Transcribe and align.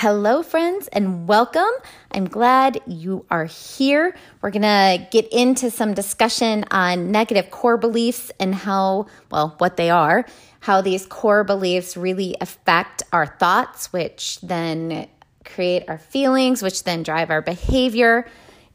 Hello, 0.00 0.44
friends, 0.44 0.86
and 0.86 1.26
welcome. 1.26 1.72
I'm 2.12 2.28
glad 2.28 2.80
you 2.86 3.26
are 3.32 3.46
here. 3.46 4.14
We're 4.40 4.52
going 4.52 4.62
to 4.62 5.04
get 5.10 5.26
into 5.32 5.72
some 5.72 5.92
discussion 5.92 6.64
on 6.70 7.10
negative 7.10 7.50
core 7.50 7.78
beliefs 7.78 8.30
and 8.38 8.54
how, 8.54 9.06
well, 9.32 9.56
what 9.58 9.76
they 9.76 9.90
are, 9.90 10.24
how 10.60 10.82
these 10.82 11.04
core 11.04 11.42
beliefs 11.42 11.96
really 11.96 12.36
affect 12.40 13.02
our 13.12 13.26
thoughts, 13.26 13.92
which 13.92 14.40
then 14.40 15.08
create 15.44 15.82
our 15.88 15.98
feelings, 15.98 16.62
which 16.62 16.84
then 16.84 17.02
drive 17.02 17.28
our 17.28 17.42
behavior, 17.42 18.24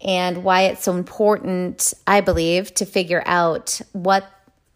and 0.02 0.44
why 0.44 0.64
it's 0.64 0.84
so 0.84 0.92
important, 0.92 1.94
I 2.06 2.20
believe, 2.20 2.74
to 2.74 2.86
figure 2.86 3.24
out 3.26 3.80
what 3.94 4.30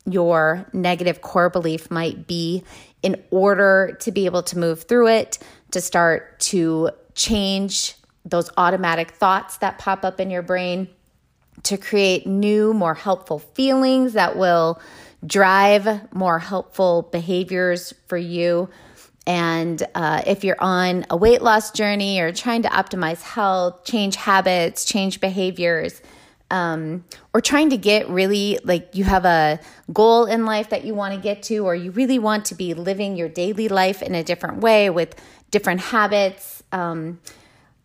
your 0.05 0.65
negative 0.71 1.19
core 1.19 1.49
belief 1.49 1.91
might 1.91 2.25
be 2.25 2.63
in 3.07 3.23
order 3.31 3.97
to 4.01 4.11
be 4.11 4.25
able 4.25 4.43
to 4.43 4.59
move 4.59 4.83
through 4.83 5.07
it 5.07 5.39
to 5.71 5.79
start 5.79 6.37
to 6.41 6.89
change 7.15 7.95
those 8.25 8.49
automatic 8.57 9.11
thoughts 9.11 9.59
that 9.59 9.77
pop 9.77 10.03
up 10.03 10.19
in 10.19 10.29
your 10.29 10.41
brain, 10.41 10.89
to 11.63 11.77
create 11.77 12.27
new, 12.27 12.73
more 12.73 12.93
helpful 12.93 13.39
feelings 13.39 14.11
that 14.11 14.35
will 14.35 14.81
drive 15.25 16.13
more 16.13 16.37
helpful 16.37 17.07
behaviors 17.13 17.93
for 18.07 18.17
you. 18.17 18.69
And 19.25 19.81
uh, 19.95 20.23
if 20.27 20.43
you're 20.43 20.61
on 20.61 21.05
a 21.09 21.15
weight 21.15 21.41
loss 21.41 21.71
journey 21.71 22.19
or 22.19 22.33
trying 22.33 22.63
to 22.63 22.69
optimize 22.69 23.21
health, 23.21 23.85
change 23.85 24.17
habits, 24.17 24.83
change 24.83 25.21
behaviors, 25.21 26.01
um, 26.49 27.03
or 27.33 27.41
trying 27.41 27.69
to 27.71 27.77
get 27.77 28.09
really 28.09 28.59
like 28.63 28.89
you 28.93 29.03
have 29.03 29.25
a 29.25 29.59
goal 29.91 30.25
in 30.25 30.45
life 30.45 30.69
that 30.69 30.85
you 30.85 30.93
want 30.93 31.13
to 31.13 31.19
get 31.19 31.43
to, 31.43 31.59
or 31.59 31.75
you 31.75 31.91
really 31.91 32.19
want 32.19 32.45
to 32.45 32.55
be 32.55 32.73
living 32.73 33.15
your 33.15 33.29
daily 33.29 33.67
life 33.67 34.01
in 34.01 34.15
a 34.15 34.23
different 34.23 34.59
way 34.59 34.89
with 34.89 35.15
different 35.51 35.81
habits, 35.81 36.63
um, 36.71 37.19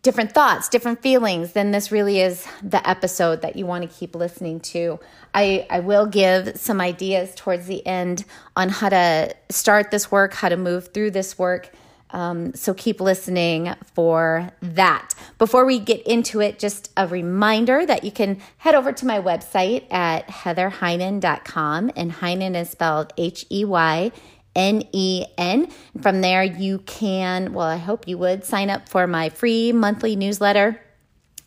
different 0.03 0.33
thoughts, 0.33 0.67
different 0.67 1.01
feelings, 1.01 1.53
then 1.53 1.71
this 1.71 1.89
really 1.91 2.19
is 2.19 2.45
the 2.61 2.87
episode 2.87 3.41
that 3.41 3.55
you 3.55 3.65
want 3.65 3.89
to 3.89 3.97
keep 3.97 4.15
listening 4.15 4.59
to. 4.59 4.99
I, 5.33 5.65
I 5.69 5.79
will 5.79 6.05
give 6.05 6.57
some 6.57 6.81
ideas 6.81 7.33
towards 7.35 7.67
the 7.67 7.85
end 7.87 8.25
on 8.57 8.67
how 8.67 8.89
to 8.89 9.33
start 9.49 9.91
this 9.91 10.11
work, 10.11 10.33
how 10.33 10.49
to 10.49 10.57
move 10.57 10.93
through 10.93 11.11
this 11.11 11.39
work. 11.39 11.71
Um, 12.13 12.53
so 12.53 12.73
keep 12.75 13.01
listening 13.01 13.73
for 13.95 14.51
that. 14.61 15.15
Before 15.39 15.65
we 15.65 15.79
get 15.79 16.05
into 16.05 16.39
it, 16.41 16.59
just 16.59 16.91
a 16.95 17.07
reminder 17.07 17.85
that 17.85 18.03
you 18.03 18.11
can 18.11 18.39
head 18.59 18.75
over 18.75 18.93
to 18.93 19.05
my 19.05 19.19
website 19.19 19.91
at 19.91 20.27
heatherheynen.com, 20.27 21.91
and 21.95 22.11
Heynen 22.13 22.55
is 22.55 22.69
spelled 22.69 23.11
H 23.17 23.45
E 23.51 23.65
Y 23.65 24.11
N 24.55 24.83
E 24.91 25.25
N. 25.37 25.67
From 26.01 26.21
there, 26.21 26.43
you 26.43 26.79
can, 26.79 27.51
well, 27.51 27.67
I 27.67 27.77
hope 27.77 28.07
you 28.07 28.19
would 28.19 28.45
sign 28.45 28.69
up 28.69 28.87
for 28.87 29.07
my 29.07 29.29
free 29.29 29.71
monthly 29.71 30.15
newsletter. 30.15 30.79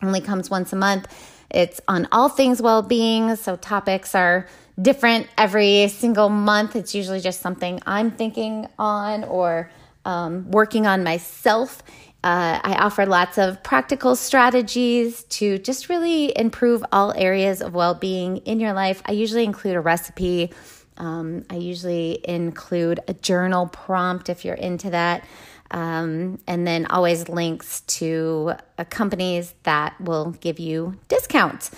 Only 0.03 0.21
comes 0.21 0.49
once 0.49 0.73
a 0.73 0.75
month. 0.75 1.07
It's 1.49 1.79
on 1.87 2.09
all 2.11 2.27
things 2.27 2.61
well 2.61 2.81
being. 2.81 3.37
So, 3.37 3.55
topics 3.55 4.13
are 4.13 4.47
different 4.79 5.27
every 5.37 5.87
single 5.87 6.27
month. 6.27 6.75
It's 6.75 6.93
usually 6.93 7.21
just 7.21 7.39
something 7.39 7.79
I'm 7.85 8.11
thinking 8.11 8.67
on 8.77 9.23
or 9.23 9.71
um, 10.07 10.49
working 10.49 10.87
on 10.87 11.03
myself. 11.03 11.83
Uh, 12.23 12.59
I 12.63 12.73
offer 12.79 13.05
lots 13.05 13.37
of 13.37 13.61
practical 13.63 14.15
strategies 14.15 15.23
to 15.25 15.59
just 15.59 15.89
really 15.89 16.35
improve 16.35 16.83
all 16.91 17.13
areas 17.13 17.61
of 17.61 17.73
well 17.73 17.93
being 17.93 18.37
in 18.37 18.59
your 18.59 18.73
life. 18.73 19.01
I 19.05 19.11
usually 19.11 19.43
include 19.43 19.75
a 19.75 19.81
recipe 19.81 20.51
um, 20.97 21.45
I 21.49 21.55
usually 21.55 22.19
include 22.27 22.99
a 23.07 23.13
journal 23.13 23.67
prompt 23.67 24.29
if 24.29 24.43
you're 24.43 24.55
into 24.55 24.89
that. 24.91 25.25
Um, 25.69 26.39
and 26.47 26.65
then 26.65 26.85
always 26.85 27.27
links 27.27 27.81
to 27.81 28.53
uh, 28.77 28.85
companies 28.85 29.53
that 29.63 29.99
will 29.99 30.31
give 30.39 30.59
you 30.59 30.97
discounts. 31.09 31.71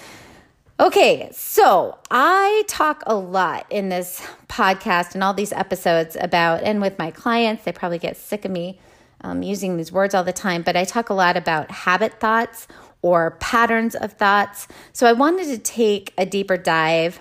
Okay, 0.79 1.29
so 1.33 1.97
I 2.09 2.63
talk 2.69 3.03
a 3.05 3.13
lot 3.13 3.65
in 3.69 3.89
this 3.89 4.25
podcast 4.47 5.13
and 5.13 5.21
all 5.21 5.33
these 5.33 5.51
episodes 5.51 6.15
about, 6.17 6.63
and 6.63 6.79
with 6.79 6.97
my 6.97 7.11
clients, 7.11 7.65
they 7.65 7.73
probably 7.73 7.99
get 7.99 8.15
sick 8.15 8.45
of 8.45 8.51
me 8.51 8.79
um, 9.19 9.43
using 9.43 9.75
these 9.75 9.91
words 9.91 10.15
all 10.15 10.23
the 10.23 10.31
time, 10.31 10.61
but 10.61 10.77
I 10.77 10.85
talk 10.85 11.09
a 11.09 11.13
lot 11.13 11.35
about 11.35 11.69
habit 11.69 12.21
thoughts 12.21 12.65
or 13.01 13.31
patterns 13.41 13.93
of 13.93 14.13
thoughts. 14.13 14.69
So 14.93 15.05
I 15.05 15.11
wanted 15.11 15.47
to 15.47 15.57
take 15.57 16.13
a 16.17 16.25
deeper 16.25 16.55
dive 16.55 17.19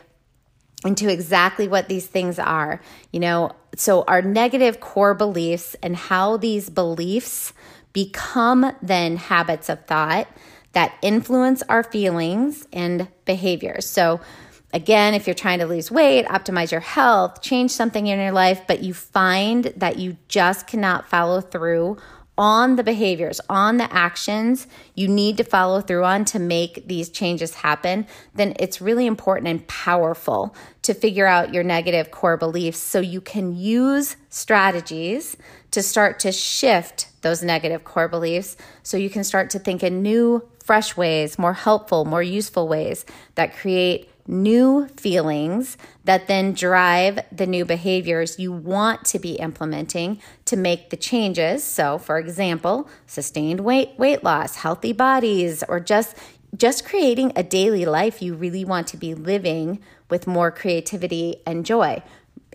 into 0.84 1.10
exactly 1.10 1.66
what 1.66 1.88
these 1.88 2.06
things 2.06 2.38
are. 2.38 2.80
You 3.12 3.18
know, 3.18 3.56
so 3.74 4.04
our 4.06 4.22
negative 4.22 4.78
core 4.78 5.14
beliefs 5.14 5.74
and 5.82 5.96
how 5.96 6.36
these 6.36 6.70
beliefs 6.70 7.52
become 7.92 8.70
then 8.82 9.16
habits 9.16 9.68
of 9.68 9.84
thought 9.86 10.28
that 10.72 10.94
influence 11.02 11.62
our 11.68 11.82
feelings 11.82 12.66
and 12.72 13.08
behaviors. 13.24 13.86
So, 13.86 14.20
again, 14.72 15.14
if 15.14 15.26
you're 15.26 15.34
trying 15.34 15.60
to 15.60 15.66
lose 15.66 15.90
weight, 15.90 16.26
optimize 16.26 16.70
your 16.70 16.80
health, 16.80 17.42
change 17.42 17.70
something 17.70 18.06
in 18.06 18.18
your 18.18 18.32
life, 18.32 18.62
but 18.66 18.82
you 18.82 18.94
find 18.94 19.64
that 19.76 19.98
you 19.98 20.16
just 20.28 20.66
cannot 20.66 21.08
follow 21.08 21.40
through 21.40 21.96
on 22.38 22.76
the 22.76 22.84
behaviors, 22.84 23.40
on 23.50 23.76
the 23.76 23.92
actions 23.92 24.68
you 24.94 25.08
need 25.08 25.36
to 25.36 25.44
follow 25.44 25.80
through 25.80 26.04
on 26.04 26.24
to 26.24 26.38
make 26.38 26.86
these 26.86 27.10
changes 27.10 27.56
happen, 27.56 28.06
then 28.34 28.54
it's 28.60 28.80
really 28.80 29.06
important 29.06 29.48
and 29.48 29.66
powerful 29.66 30.54
to 30.82 30.94
figure 30.94 31.26
out 31.26 31.52
your 31.52 31.64
negative 31.64 32.12
core 32.12 32.36
beliefs 32.36 32.78
so 32.78 33.00
you 33.00 33.20
can 33.20 33.56
use 33.56 34.16
strategies 34.30 35.36
to 35.72 35.82
start 35.82 36.20
to 36.20 36.32
shift 36.32 37.08
those 37.22 37.42
negative 37.42 37.84
core 37.84 38.08
beliefs 38.08 38.56
so 38.82 38.96
you 38.96 39.10
can 39.10 39.24
start 39.24 39.50
to 39.50 39.58
think 39.58 39.82
in 39.82 40.00
new, 40.00 40.48
fresh 40.64 40.96
ways, 40.96 41.38
more 41.38 41.52
helpful, 41.52 42.04
more 42.04 42.22
useful 42.22 42.68
ways 42.68 43.04
that 43.34 43.54
create 43.54 44.08
new 44.28 44.86
feelings 44.96 45.78
that 46.04 46.28
then 46.28 46.52
drive 46.52 47.18
the 47.32 47.46
new 47.46 47.64
behaviors 47.64 48.38
you 48.38 48.52
want 48.52 49.04
to 49.06 49.18
be 49.18 49.32
implementing 49.32 50.20
to 50.48 50.56
make 50.56 50.90
the 50.90 50.96
changes. 50.96 51.62
So, 51.62 51.98
for 51.98 52.18
example, 52.18 52.88
sustained 53.06 53.60
weight 53.60 53.90
weight 53.98 54.24
loss, 54.24 54.56
healthy 54.56 54.92
bodies, 54.92 55.62
or 55.68 55.80
just 55.80 56.16
just 56.56 56.84
creating 56.84 57.32
a 57.36 57.42
daily 57.42 57.84
life 57.84 58.22
you 58.22 58.34
really 58.34 58.64
want 58.64 58.86
to 58.88 58.96
be 58.96 59.14
living 59.14 59.80
with 60.08 60.26
more 60.26 60.50
creativity 60.50 61.36
and 61.46 61.66
joy. 61.66 62.02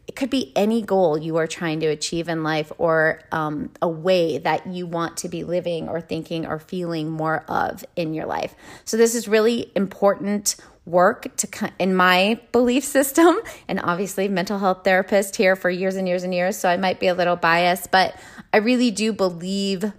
It 0.07 0.15
could 0.15 0.31
be 0.31 0.51
any 0.55 0.81
goal 0.81 1.17
you 1.17 1.37
are 1.37 1.47
trying 1.47 1.79
to 1.81 1.87
achieve 1.87 2.27
in 2.27 2.43
life 2.43 2.71
or 2.77 3.21
um, 3.31 3.69
a 3.81 3.87
way 3.87 4.39
that 4.39 4.67
you 4.67 4.85
want 4.87 5.17
to 5.17 5.29
be 5.29 5.43
living 5.43 5.87
or 5.87 6.01
thinking 6.01 6.45
or 6.45 6.59
feeling 6.59 7.09
more 7.09 7.45
of 7.47 7.85
in 7.95 8.13
your 8.13 8.25
life. 8.25 8.55
So, 8.85 8.97
this 8.97 9.15
is 9.15 9.27
really 9.27 9.71
important 9.75 10.55
work 10.85 11.35
to 11.37 11.71
in 11.79 11.95
my 11.95 12.39
belief 12.51 12.83
system. 12.83 13.37
And 13.67 13.79
obviously 13.79 14.27
mental 14.27 14.59
health 14.59 14.83
therapist 14.83 15.35
here 15.35 15.55
for 15.55 15.69
years 15.69 15.95
and 15.95 16.07
years 16.07 16.23
and 16.23 16.33
years 16.33 16.57
so 16.57 16.69
i 16.69 16.77
might 16.77 16.99
be 16.99 17.07
a 17.07 17.13
little 17.13 17.35
biased 17.35 17.89
but 17.89 18.15
i 18.51 18.57
really 18.57 18.91
do 18.91 19.11
believe 19.13 19.91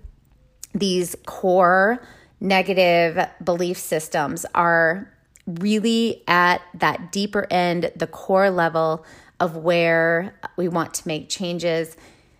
these 0.75 1.16
core 1.26 2.00
negative 2.40 3.26
belief 3.42 3.78
systems 3.78 4.46
are 4.54 5.12
really 5.46 6.22
at 6.28 6.60
that 6.75 7.10
deeper 7.10 7.46
end 7.50 7.90
the 7.96 8.06
core 8.06 8.50
level 8.50 9.04
of 9.40 9.56
where 9.56 10.38
we 10.56 10.69
want 10.69 10.94
to 10.94 11.08
make 11.08 11.28
changes 11.28 11.96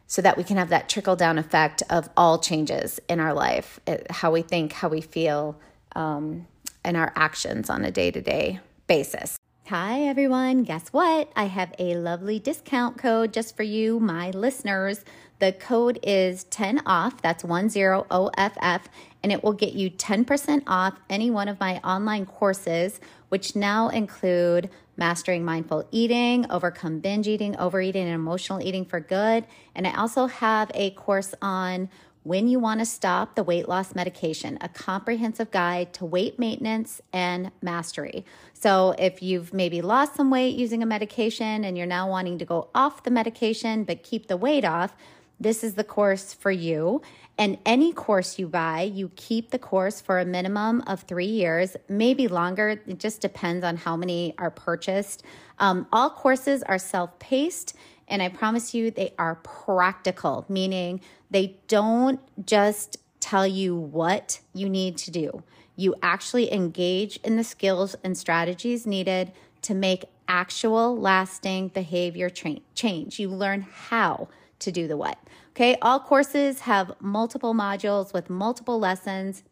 so 0.07 0.23
that 0.23 0.37
we 0.37 0.45
can 0.45 0.57
have 0.57 0.69
that 0.69 0.89
trickle 0.89 1.17
down 1.17 1.39
effect 1.39 1.83
of 1.91 2.09
all 2.17 2.39
changes 2.39 3.01
in 3.09 3.19
our 3.19 3.33
life 3.33 3.81
how 4.11 4.31
we 4.31 4.43
think 4.43 4.73
how 4.73 4.89
we 4.89 5.01
feel 5.01 5.59
um, 5.97 6.47
and 6.85 6.97
our 6.97 7.13
actions 7.17 7.71
on 7.71 7.85
a 7.85 7.91
day 7.91 8.11
to 8.11 8.21
day 8.21 8.61
basis. 8.87 9.39
Hi, 9.69 10.03
everyone. 10.03 10.65
Guess 10.65 10.89
what? 10.91 11.31
I 11.35 11.45
have 11.45 11.75
a 11.79 11.97
lovely 11.97 12.39
discount 12.39 12.99
code 12.99 13.33
just 13.33 13.57
for 13.57 13.63
you, 13.63 13.99
my 13.99 14.29
listeners. 14.31 15.07
The 15.39 15.53
code 15.53 15.99
is 16.03 16.45
10 16.45 16.83
off. 16.85 17.23
That's 17.23 17.43
10OFF, 17.43 18.81
and 19.23 19.33
it 19.33 19.43
will 19.43 19.55
get 19.55 19.73
you 19.73 19.91
10% 19.91 20.65
off 20.67 21.01
any 21.09 21.31
one 21.31 21.49
of 21.49 21.59
my 21.61 21.79
online 21.79 22.27
courses, 22.27 23.01
which 23.31 23.57
now 23.57 23.89
include 23.89 24.69
Mastering 24.99 25.47
Mindful 25.47 25.89
Eating, 25.91 26.45
Overcome 26.51 27.01
Binge 27.01 27.27
Eating, 27.27 27.57
Overeating, 27.57 28.05
and 28.05 28.15
Emotional 28.15 28.61
Eating 28.63 28.85
for 28.85 29.01
Good. 29.01 29.47
And 29.75 29.87
I 29.87 29.95
also 29.95 30.27
have 30.27 30.71
a 30.75 30.91
course 30.91 31.35
on 31.41 31.89
when 32.25 32.49
you 32.49 32.59
want 32.59 32.81
to 32.81 32.87
stop 32.87 33.37
the 33.37 33.43
weight 33.43 33.69
loss 33.69 33.95
medication, 33.95 34.59
a 34.61 34.69
comprehensive 34.69 35.51
guide 35.51 35.93
to 35.93 36.05
weight 36.05 36.39
maintenance 36.39 37.01
and 37.13 37.53
mastery. 37.63 38.25
So, 38.55 38.95
if 38.99 39.23
you've 39.23 39.55
maybe 39.55 39.83
lost 39.83 40.17
some 40.17 40.31
weight 40.31 40.57
using 40.57 40.83
a 40.83 40.87
medication 40.87 41.65
and 41.65 41.79
you're 41.79 41.87
now 41.87 42.09
wanting 42.09 42.39
to 42.39 42.45
go 42.45 42.69
off 42.75 43.03
the 43.03 43.11
medication 43.11 43.85
but 43.85 44.03
keep 44.03 44.27
the 44.27 44.37
weight 44.37 44.65
off, 44.65 44.97
this 45.39 45.63
is 45.63 45.75
the 45.75 45.85
course 45.85 46.33
for 46.33 46.51
you. 46.51 47.03
And 47.37 47.59
any 47.67 47.93
course 47.93 48.39
you 48.39 48.47
buy, 48.47 48.83
you 48.83 49.11
keep 49.17 49.51
the 49.51 49.59
course 49.59 50.01
for 50.01 50.21
a 50.21 50.25
minimum 50.25 50.83
of 50.87 51.03
three 51.03 51.27
years, 51.27 51.77
maybe 51.89 52.29
longer. 52.29 52.81
It 52.87 52.99
just 52.99 53.21
depends 53.21 53.65
on 53.65 53.77
how 53.77 53.97
many 53.97 54.35
are 54.39 54.51
purchased. 54.51 55.25
Um, 55.59 55.87
all 55.93 56.11
courses 56.11 56.63
are 56.63 56.79
self 56.79 57.19
paced, 57.19 57.75
and 58.09 58.23
I 58.23 58.29
promise 58.29 58.75
you 58.75 58.91
they 58.91 59.15
are 59.19 59.37
practical, 59.37 60.45
meaning 60.49 61.01
they 61.31 61.57
don't 61.69 62.21
just 62.47 62.99
tell 63.21 63.47
you 63.47 63.75
what 63.75 64.41
you 64.53 64.69
need 64.69 64.97
to 64.99 65.11
do. 65.11 65.43
You 65.77 65.95
actually 66.03 66.53
engage 66.53 67.17
in 67.19 67.37
the 67.37 67.45
skills 67.45 67.97
and 68.05 68.17
strategies 68.17 68.87
needed 68.87 69.33
to 69.63 69.75
make 69.75 70.05
actual 70.29 70.97
lasting 70.97 71.69
behavior 71.69 72.31
tra- 72.31 72.61
change. 72.75 73.19
You 73.19 73.31
learn 73.31 73.63
how 73.63 74.29
to 74.61 74.71
do 74.71 74.87
the 74.87 74.97
what. 74.97 75.19
Okay, 75.51 75.77
all 75.83 76.01
courses 76.01 76.61
have 76.61 76.93
multiple 77.01 77.55
modules 77.55 78.13
with 78.13 78.29
multiple 78.29 78.79
lessons. 78.79 79.43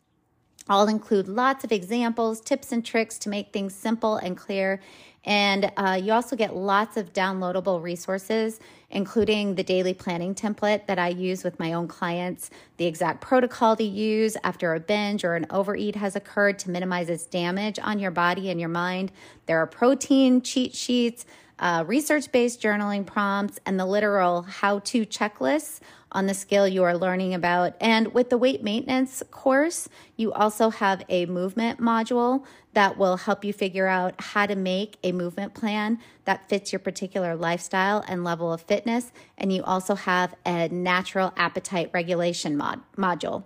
All 0.68 0.88
include 0.88 1.28
lots 1.28 1.64
of 1.64 1.72
examples, 1.72 2.40
tips, 2.40 2.72
and 2.72 2.84
tricks 2.84 3.18
to 3.20 3.28
make 3.28 3.52
things 3.52 3.74
simple 3.74 4.16
and 4.16 4.36
clear. 4.36 4.80
And 5.24 5.70
uh, 5.76 6.00
you 6.02 6.12
also 6.12 6.34
get 6.34 6.56
lots 6.56 6.96
of 6.96 7.12
downloadable 7.12 7.80
resources, 7.80 8.58
including 8.90 9.54
the 9.54 9.62
daily 9.62 9.94
planning 9.94 10.34
template 10.34 10.86
that 10.86 10.98
I 10.98 11.08
use 11.08 11.44
with 11.44 11.58
my 11.60 11.72
own 11.74 11.86
clients, 11.86 12.50
the 12.76 12.86
exact 12.86 13.20
protocol 13.20 13.76
to 13.76 13.84
use 13.84 14.36
after 14.42 14.74
a 14.74 14.80
binge 14.80 15.24
or 15.24 15.34
an 15.34 15.46
overeat 15.50 15.94
has 15.96 16.16
occurred 16.16 16.58
to 16.60 16.70
minimize 16.70 17.08
its 17.08 17.24
damage 17.26 17.78
on 17.78 17.98
your 17.98 18.10
body 18.10 18.50
and 18.50 18.58
your 18.58 18.68
mind. 18.68 19.12
There 19.46 19.58
are 19.58 19.66
protein 19.66 20.42
cheat 20.42 20.74
sheets, 20.74 21.24
uh, 21.60 21.84
research 21.86 22.32
based 22.32 22.60
journaling 22.60 23.06
prompts, 23.06 23.60
and 23.64 23.78
the 23.78 23.86
literal 23.86 24.42
how 24.42 24.80
to 24.80 25.06
checklists 25.06 25.78
on 26.10 26.26
the 26.26 26.34
skill 26.34 26.68
you 26.68 26.82
are 26.82 26.96
learning 26.96 27.34
about. 27.34 27.74
And 27.80 28.12
with 28.12 28.30
the 28.30 28.36
weight 28.36 28.62
maintenance 28.62 29.22
course, 29.30 29.88
you 30.16 30.32
also 30.32 30.70
have 30.70 31.02
a 31.08 31.26
movement 31.26 31.80
module 31.80 32.44
that 32.74 32.96
will 32.96 33.16
help 33.18 33.44
you 33.44 33.52
figure 33.52 33.86
out 33.86 34.14
how 34.18 34.46
to 34.46 34.54
make 34.54 34.96
a 35.02 35.12
movement 35.12 35.54
plan 35.54 35.98
that 36.24 36.48
fits 36.48 36.72
your 36.72 36.78
particular 36.78 37.36
lifestyle 37.36 38.04
and 38.08 38.24
level 38.24 38.52
of 38.52 38.62
fitness. 38.62 39.12
And 39.36 39.52
you 39.52 39.62
also 39.62 39.94
have 39.94 40.34
a 40.46 40.68
natural 40.68 41.32
appetite 41.36 41.90
regulation 41.92 42.56
mod- 42.56 42.80
module. 42.96 43.44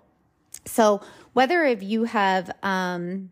So, 0.64 1.00
whether 1.32 1.64
if 1.64 1.82
you 1.82 2.04
have 2.04 2.50
um, 2.62 3.30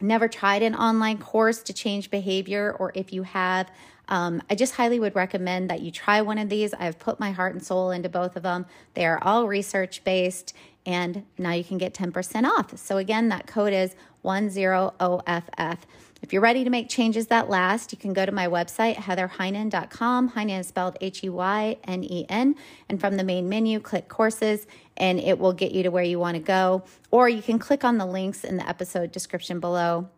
never 0.00 0.28
tried 0.28 0.62
an 0.62 0.74
online 0.74 1.18
course 1.18 1.62
to 1.64 1.72
change 1.72 2.10
behavior, 2.10 2.74
or 2.78 2.92
if 2.94 3.12
you 3.12 3.22
have, 3.22 3.70
um, 4.08 4.42
I 4.48 4.54
just 4.54 4.74
highly 4.74 4.98
would 4.98 5.14
recommend 5.14 5.70
that 5.70 5.80
you 5.80 5.90
try 5.90 6.20
one 6.22 6.38
of 6.38 6.48
these. 6.48 6.72
I've 6.74 6.98
put 6.98 7.20
my 7.20 7.30
heart 7.30 7.54
and 7.54 7.64
soul 7.64 7.90
into 7.90 8.08
both 8.08 8.36
of 8.36 8.42
them. 8.42 8.66
They 8.94 9.06
are 9.06 9.22
all 9.22 9.46
research 9.46 10.02
based, 10.04 10.54
and 10.86 11.24
now 11.36 11.52
you 11.52 11.64
can 11.64 11.78
get 11.78 11.94
10% 11.94 12.44
off. 12.44 12.76
So, 12.78 12.96
again, 12.96 13.28
that 13.28 13.46
code 13.46 13.72
is 13.72 13.94
10OFF. 14.24 15.78
If 16.20 16.32
you're 16.32 16.42
ready 16.42 16.64
to 16.64 16.70
make 16.70 16.88
changes 16.88 17.28
that 17.28 17.48
last, 17.48 17.92
you 17.92 17.98
can 17.98 18.12
go 18.12 18.26
to 18.26 18.32
my 18.32 18.48
website, 18.48 18.96
heatherheynen.com. 18.96 20.30
Heynen 20.30 20.60
is 20.60 20.66
spelled 20.66 20.96
H 21.00 21.22
E 21.22 21.28
Y 21.28 21.76
N 21.84 22.02
E 22.02 22.26
N. 22.28 22.56
And 22.88 23.00
from 23.00 23.16
the 23.16 23.24
main 23.24 23.48
menu, 23.48 23.78
click 23.78 24.08
courses, 24.08 24.66
and 24.96 25.20
it 25.20 25.38
will 25.38 25.52
get 25.52 25.70
you 25.72 25.84
to 25.84 25.90
where 25.90 26.02
you 26.02 26.18
want 26.18 26.34
to 26.34 26.42
go. 26.42 26.82
Or 27.10 27.28
you 27.28 27.40
can 27.40 27.58
click 27.58 27.84
on 27.84 27.98
the 27.98 28.06
links 28.06 28.42
in 28.42 28.56
the 28.56 28.68
episode 28.68 29.12
description 29.12 29.60
below 29.60 30.08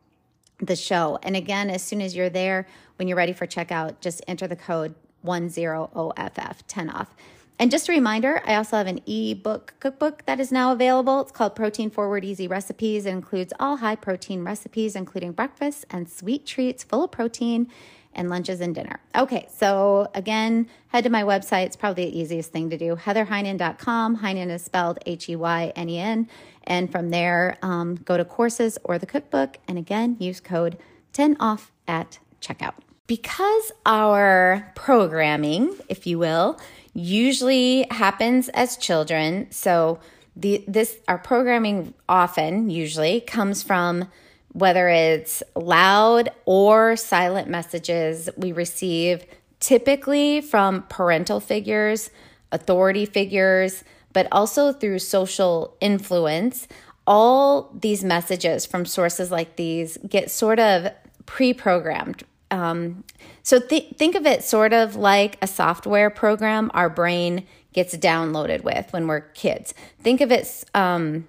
the 0.58 0.76
show. 0.76 1.18
And 1.22 1.36
again, 1.36 1.68
as 1.68 1.82
soon 1.82 2.00
as 2.00 2.16
you're 2.16 2.30
there, 2.30 2.66
when 2.96 3.06
you're 3.08 3.16
ready 3.16 3.32
for 3.32 3.46
checkout, 3.46 4.00
just 4.00 4.22
enter 4.26 4.46
the 4.46 4.56
code 4.56 4.94
10OFF, 5.24 6.56
10 6.66 6.90
off. 6.90 7.14
And 7.60 7.70
just 7.70 7.90
a 7.90 7.92
reminder, 7.92 8.40
I 8.46 8.54
also 8.54 8.78
have 8.78 8.86
an 8.86 9.02
ebook 9.06 9.74
cookbook 9.80 10.24
that 10.24 10.40
is 10.40 10.50
now 10.50 10.72
available. 10.72 11.20
It's 11.20 11.30
called 11.30 11.54
Protein 11.54 11.90
Forward 11.90 12.24
Easy 12.24 12.48
Recipes. 12.48 13.04
It 13.04 13.10
includes 13.10 13.52
all 13.60 13.76
high 13.76 13.96
protein 13.96 14.42
recipes, 14.44 14.96
including 14.96 15.32
breakfast 15.32 15.84
and 15.90 16.08
sweet 16.08 16.46
treats 16.46 16.82
full 16.82 17.04
of 17.04 17.10
protein 17.10 17.70
and 18.14 18.30
lunches 18.30 18.62
and 18.62 18.74
dinner. 18.74 18.98
Okay, 19.14 19.46
so 19.54 20.08
again, 20.14 20.70
head 20.88 21.04
to 21.04 21.10
my 21.10 21.22
website. 21.22 21.66
It's 21.66 21.76
probably 21.76 22.06
the 22.06 22.18
easiest 22.18 22.50
thing 22.50 22.70
to 22.70 22.78
do. 22.78 22.96
HeatherHeynen.com. 22.96 24.20
Heynen 24.20 24.48
is 24.48 24.64
spelled 24.64 24.98
H 25.04 25.28
E 25.28 25.36
Y 25.36 25.70
N 25.76 25.90
E 25.90 25.98
N. 25.98 26.30
And 26.64 26.90
from 26.90 27.10
there, 27.10 27.58
um, 27.60 27.96
go 27.96 28.16
to 28.16 28.24
courses 28.24 28.78
or 28.84 28.96
the 28.96 29.04
cookbook. 29.04 29.58
And 29.68 29.76
again, 29.76 30.16
use 30.18 30.40
code 30.40 30.78
10 31.12 31.36
off 31.38 31.72
at 31.86 32.20
checkout. 32.40 32.76
Because 33.06 33.72
our 33.84 34.72
programming, 34.76 35.76
if 35.88 36.06
you 36.06 36.18
will, 36.18 36.58
usually 36.94 37.86
happens 37.90 38.48
as 38.50 38.76
children. 38.76 39.46
So 39.50 40.00
the 40.36 40.64
this 40.66 40.96
our 41.08 41.18
programming 41.18 41.94
often 42.08 42.70
usually 42.70 43.20
comes 43.20 43.62
from 43.62 44.08
whether 44.52 44.88
it's 44.88 45.42
loud 45.54 46.30
or 46.44 46.96
silent 46.96 47.48
messages 47.48 48.28
we 48.36 48.52
receive 48.52 49.24
typically 49.60 50.40
from 50.40 50.82
parental 50.88 51.38
figures, 51.38 52.10
authority 52.50 53.06
figures, 53.06 53.84
but 54.12 54.26
also 54.32 54.72
through 54.72 54.98
social 54.98 55.76
influence. 55.80 56.66
All 57.06 57.70
these 57.78 58.02
messages 58.02 58.66
from 58.66 58.86
sources 58.86 59.30
like 59.30 59.56
these 59.56 59.98
get 60.08 60.30
sort 60.30 60.58
of 60.58 60.88
pre 61.26 61.52
programmed 61.52 62.24
um, 62.50 63.04
so 63.42 63.60
th- 63.60 63.94
think 63.96 64.14
of 64.14 64.26
it 64.26 64.42
sort 64.42 64.72
of 64.72 64.96
like 64.96 65.38
a 65.42 65.46
software 65.46 66.10
program 66.10 66.70
our 66.74 66.90
brain 66.90 67.46
gets 67.72 67.96
downloaded 67.96 68.64
with 68.64 68.92
when 68.92 69.06
we're 69.06 69.20
kids. 69.20 69.74
Think 70.00 70.20
of 70.20 70.32
it, 70.32 70.64
um, 70.74 71.28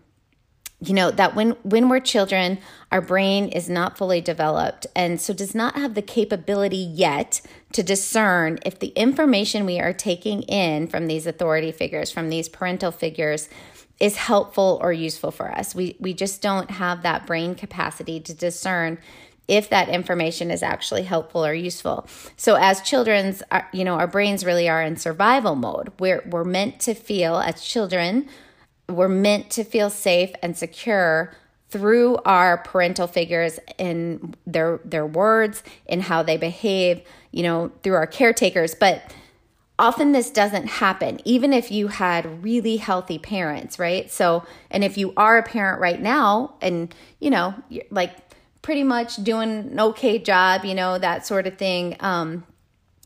you 0.79 0.93
know, 0.95 1.11
that 1.11 1.35
when 1.35 1.51
when 1.61 1.89
we're 1.89 1.99
children, 1.99 2.57
our 2.91 3.01
brain 3.01 3.49
is 3.49 3.69
not 3.69 3.97
fully 3.97 4.19
developed, 4.19 4.87
and 4.95 5.21
so 5.21 5.31
does 5.31 5.53
not 5.53 5.75
have 5.75 5.93
the 5.93 6.01
capability 6.01 6.77
yet 6.77 7.41
to 7.73 7.83
discern 7.83 8.57
if 8.65 8.79
the 8.79 8.87
information 8.87 9.67
we 9.67 9.79
are 9.79 9.93
taking 9.93 10.41
in 10.43 10.87
from 10.87 11.05
these 11.05 11.27
authority 11.27 11.71
figures, 11.71 12.09
from 12.09 12.29
these 12.29 12.49
parental 12.49 12.91
figures, 12.91 13.47
is 13.99 14.17
helpful 14.17 14.79
or 14.81 14.91
useful 14.91 15.29
for 15.29 15.51
us. 15.51 15.75
We 15.75 15.95
we 15.99 16.15
just 16.15 16.41
don't 16.41 16.71
have 16.71 17.03
that 17.03 17.27
brain 17.27 17.53
capacity 17.53 18.19
to 18.19 18.33
discern 18.33 18.97
if 19.51 19.69
that 19.69 19.89
information 19.89 20.49
is 20.49 20.63
actually 20.63 21.03
helpful 21.03 21.45
or 21.45 21.53
useful. 21.53 22.07
So 22.37 22.55
as 22.55 22.81
children's, 22.81 23.43
you 23.73 23.83
know, 23.83 23.95
our 23.95 24.07
brains 24.07 24.45
really 24.45 24.69
are 24.69 24.81
in 24.81 24.95
survival 24.95 25.55
mode. 25.55 25.91
We're 25.99 26.23
we're 26.25 26.45
meant 26.45 26.79
to 26.81 26.93
feel 26.93 27.35
as 27.37 27.61
children, 27.61 28.29
we're 28.87 29.09
meant 29.09 29.49
to 29.51 29.65
feel 29.65 29.89
safe 29.89 30.31
and 30.41 30.57
secure 30.57 31.33
through 31.67 32.17
our 32.19 32.59
parental 32.59 33.07
figures 33.07 33.59
in 33.77 34.35
their 34.47 34.79
their 34.85 35.05
words, 35.05 35.63
in 35.85 35.99
how 35.99 36.23
they 36.23 36.37
behave, 36.37 37.01
you 37.31 37.43
know, 37.43 37.73
through 37.83 37.95
our 37.95 38.07
caretakers, 38.07 38.73
but 38.73 39.13
often 39.77 40.13
this 40.13 40.29
doesn't 40.29 40.67
happen 40.67 41.19
even 41.25 41.51
if 41.51 41.71
you 41.71 41.87
had 41.87 42.43
really 42.43 42.77
healthy 42.77 43.17
parents 43.17 43.79
right 43.79 44.11
so 44.11 44.45
and 44.69 44.83
if 44.83 44.95
you 44.95 45.11
are 45.17 45.39
a 45.39 45.43
parent 45.43 45.81
right 45.81 45.99
now 45.99 46.53
and 46.61 46.93
you 47.19 47.31
know 47.31 47.55
like 47.89 48.15
pretty 48.61 48.83
much 48.83 49.17
doing 49.23 49.49
an 49.49 49.79
okay 49.79 50.19
job, 50.19 50.65
you 50.65 50.75
know, 50.75 50.97
that 50.97 51.25
sort 51.25 51.47
of 51.47 51.57
thing. 51.57 51.97
Um, 51.99 52.45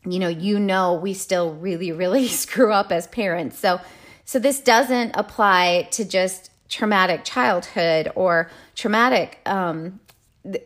you 0.04 0.18
know, 0.18 0.28
you 0.28 0.58
know, 0.58 0.94
we 0.94 1.14
still 1.14 1.54
really, 1.54 1.92
really 1.92 2.28
screw 2.42 2.72
up 2.72 2.92
as 2.92 3.06
parents. 3.08 3.58
So, 3.58 3.80
so 4.24 4.38
this 4.38 4.60
doesn't 4.60 5.12
apply 5.14 5.88
to 5.92 6.04
just 6.04 6.50
traumatic 6.68 7.24
childhood 7.24 8.10
or 8.14 8.50
traumatic, 8.74 9.38
um, 9.46 10.00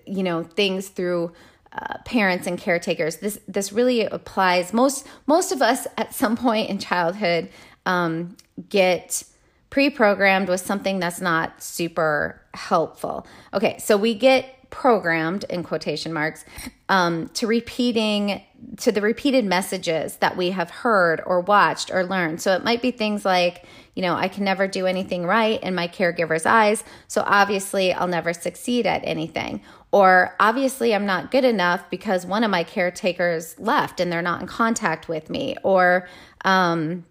you 0.07 0.23
know, 0.23 0.43
things 0.43 0.89
through 0.89 1.33
uh, 1.73 1.99
parents 2.05 2.47
and 2.47 2.59
caretakers. 2.59 3.19
This 3.19 3.39
this 3.47 3.73
really 3.73 4.03
applies. 4.03 4.73
Most 4.73 5.07
most 5.27 5.53
of 5.53 5.63
us 5.63 5.87
at 5.97 6.13
some 6.13 6.37
point 6.37 6.69
in 6.69 6.79
childhood 6.79 7.49
um, 7.87 8.37
get 8.69 9.23
pre-programmed 9.71 10.49
with 10.49 10.61
something 10.61 10.99
that's 10.99 11.21
not 11.21 11.63
super 11.63 12.43
helpful. 12.55 13.25
Okay, 13.55 13.79
so 13.79 13.97
we 13.97 14.15
get 14.15 14.60
programmed 14.71 15.45
in 15.51 15.63
quotation 15.63 16.13
marks 16.13 16.45
um, 16.89 17.29
to 17.35 17.47
repeating 17.47 18.43
to 18.77 18.93
the 18.93 19.01
repeated 19.01 19.45
messages 19.45 20.17
that 20.17 20.37
we 20.37 20.51
have 20.51 20.71
heard 20.71 21.21
or 21.27 21.41
watched 21.41 21.91
or 21.93 22.05
learned. 22.05 22.41
So 22.41 22.55
it 22.55 22.65
might 22.65 22.83
be 22.83 22.91
things 22.91 23.25
like 23.25 23.65
you 23.95 24.03
know 24.03 24.15
i 24.15 24.29
can 24.29 24.45
never 24.45 24.69
do 24.69 24.87
anything 24.87 25.27
right 25.27 25.61
in 25.63 25.75
my 25.75 25.89
caregiver's 25.89 26.47
eyes 26.47 26.85
so 27.09 27.25
obviously 27.27 27.93
i'll 27.93 28.07
never 28.07 28.33
succeed 28.33 28.87
at 28.87 29.03
anything. 29.05 29.61
Or 29.93 30.37
obviously 30.39 30.95
i'm 30.95 31.07
not 31.07 31.31
good 31.31 31.45
enough 31.45 31.89
because 31.91 32.25
one 32.25 32.45
of 32.45 32.51
my 32.51 32.65
caretakers 32.65 33.59
left 33.59 33.99
and 34.01 34.13
they're 34.13 34.23
not 34.23 34.41
in 34.41 34.47
contact 34.47 35.09
with 35.09 35.29
me. 35.31 35.57
Or 35.63 36.09
um, 36.45 37.05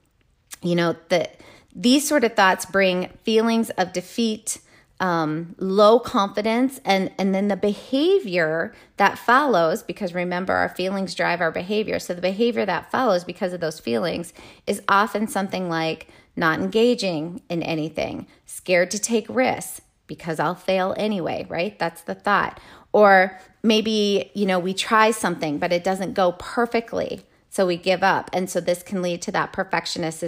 you 0.61 0.75
know 0.75 0.95
that 1.09 1.39
these 1.75 2.07
sort 2.07 2.23
of 2.23 2.35
thoughts 2.35 2.65
bring 2.65 3.09
feelings 3.23 3.69
of 3.71 3.93
defeat, 3.93 4.59
um, 4.99 5.55
low 5.57 5.99
confidence, 5.99 6.79
and, 6.83 7.11
and 7.17 7.33
then 7.33 7.47
the 7.47 7.55
behavior 7.55 8.73
that 8.97 9.17
follows, 9.17 9.81
because 9.81 10.13
remember, 10.13 10.53
our 10.53 10.69
feelings 10.69 11.15
drive 11.15 11.39
our 11.39 11.51
behavior. 11.51 11.99
So 11.99 12.13
the 12.13 12.21
behavior 12.21 12.65
that 12.65 12.91
follows 12.91 13.23
because 13.23 13.53
of 13.53 13.61
those 13.61 13.79
feelings 13.79 14.33
is 14.67 14.81
often 14.89 15.27
something 15.27 15.69
like 15.69 16.07
not 16.35 16.59
engaging 16.59 17.41
in 17.49 17.63
anything, 17.63 18.27
scared 18.45 18.91
to 18.91 18.99
take 18.99 19.25
risks 19.29 19.81
because 20.07 20.39
I'll 20.39 20.55
fail 20.55 20.95
anyway, 20.97 21.45
right? 21.49 21.77
That's 21.77 22.01
the 22.01 22.15
thought. 22.15 22.59
Or 22.91 23.39
maybe, 23.61 24.31
you 24.33 24.45
know, 24.45 24.59
we 24.59 24.73
try 24.73 25.11
something, 25.11 25.59
but 25.59 25.71
it 25.71 25.83
doesn't 25.83 26.13
go 26.13 26.33
perfectly. 26.33 27.21
So 27.49 27.65
we 27.65 27.77
give 27.77 28.03
up. 28.03 28.29
And 28.33 28.49
so 28.49 28.59
this 28.59 28.83
can 28.83 29.01
lead 29.01 29.21
to 29.23 29.31
that 29.31 29.53
perfectionist 29.53 30.23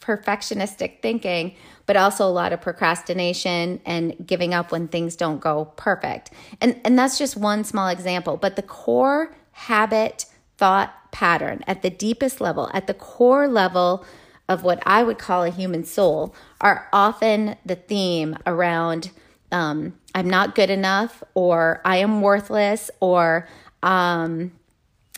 perfectionistic 0.00 1.00
thinking, 1.00 1.54
but 1.86 1.96
also 1.96 2.26
a 2.26 2.30
lot 2.30 2.52
of 2.52 2.60
procrastination 2.60 3.80
and 3.84 4.14
giving 4.26 4.54
up 4.54 4.72
when 4.72 4.88
things 4.88 5.16
don't 5.16 5.40
go 5.40 5.66
perfect. 5.76 6.30
And 6.60 6.80
and 6.84 6.98
that's 6.98 7.18
just 7.18 7.36
one 7.36 7.64
small 7.64 7.88
example, 7.88 8.36
but 8.36 8.56
the 8.56 8.62
core 8.62 9.34
habit 9.52 10.26
thought 10.56 10.94
pattern 11.12 11.62
at 11.66 11.82
the 11.82 11.90
deepest 11.90 12.40
level, 12.40 12.70
at 12.72 12.86
the 12.86 12.94
core 12.94 13.48
level 13.48 14.04
of 14.48 14.62
what 14.62 14.82
I 14.86 15.02
would 15.02 15.18
call 15.18 15.42
a 15.42 15.50
human 15.50 15.84
soul 15.84 16.34
are 16.60 16.88
often 16.92 17.56
the 17.64 17.76
theme 17.76 18.36
around 18.46 19.10
um, 19.52 19.94
I'm 20.14 20.28
not 20.28 20.54
good 20.54 20.70
enough 20.70 21.22
or 21.34 21.80
I 21.84 21.98
am 21.98 22.20
worthless 22.20 22.90
or 23.00 23.48
um, 23.82 24.52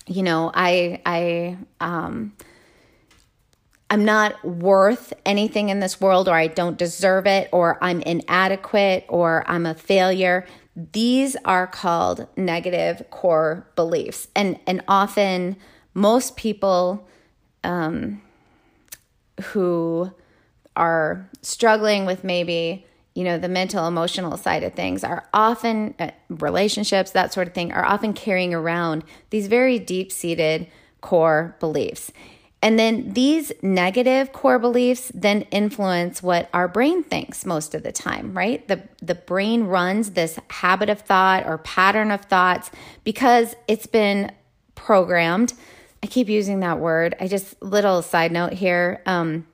you 0.06 0.23
know 0.23 0.50
I 0.54 1.00
I 1.06 1.56
um, 1.80 2.35
I'm 3.88 4.05
not 4.05 4.45
worth 4.45 5.12
anything 5.25 5.69
in 5.69 5.81
this 5.81 6.00
world 6.00 6.28
or 6.28 6.35
I 6.35 6.49
don't 6.49 6.76
deserve 6.76 7.26
it 7.26 7.49
or 7.52 7.83
I'm 7.83 8.00
inadequate 8.00 9.07
or 9.09 9.45
I'm 9.47 9.64
a 9.64 9.75
failure. 9.75 10.45
These 10.93 11.37
are 11.45 11.66
called 11.66 12.26
negative 12.37 13.05
core 13.11 13.66
beliefs. 13.76 14.28
And 14.35 14.59
and 14.66 14.83
often 14.88 15.57
most 15.95 16.37
people 16.37 17.07
um, 17.62 18.21
who 19.40 20.12
are 20.75 21.28
struggling 21.43 22.07
with 22.07 22.25
maybe 22.25 22.85
you 23.14 23.25
know 23.25 23.38
the 23.38 23.49
mental 23.49 23.87
emotional 23.87 24.37
side 24.37 24.62
of 24.62 24.75
things 24.75 25.02
are 25.02 25.26
often 25.33 25.95
uh, 25.99 26.11
relationships 26.28 27.12
that 27.12 27.33
sort 27.33 27.49
of 27.49 27.55
thing 27.55 27.73
are 27.73 27.85
often 27.85 28.12
carrying 28.12 28.52
around 28.52 29.05
these 29.31 29.47
very 29.47 29.78
deep 29.78 30.12
seated 30.12 30.66
core 31.00 31.57
beliefs 31.61 32.12
and 32.66 32.80
then 32.80 33.12
these 33.12 33.52
negative 33.62 34.32
core 34.32 34.58
beliefs 34.58 35.12
then 35.14 35.42
influence 35.52 36.20
what 36.20 36.49
our 36.52 36.66
brain 36.66 37.04
thinks 37.04 37.46
most 37.46 37.76
of 37.76 37.85
the 37.85 37.92
time, 37.92 38.37
right? 38.37 38.66
The 38.66 38.82
the 39.00 39.14
brain 39.14 39.64
runs 39.64 40.11
this 40.11 40.40
habit 40.50 40.90
of 40.90 41.00
thought 41.00 41.46
or 41.46 41.58
pattern 41.58 42.11
of 42.11 42.23
thoughts 42.23 42.73
because 43.04 43.54
it's 43.68 43.87
been 43.87 44.32
programmed 44.75 45.52
I 46.02 46.08
keep 46.08 46.28
using 46.28 46.61
that 46.61 46.78
word. 46.78 47.16
I 47.20 47.26
just 47.26 47.61
little 47.62 48.02
side 48.02 48.30
note 48.30 48.52
here. 48.52 49.02
Um, 49.06 49.46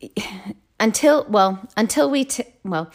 until 0.80 1.26
well, 1.28 1.68
until 1.76 2.10
we 2.10 2.24
t- 2.24 2.44
well, 2.64 2.90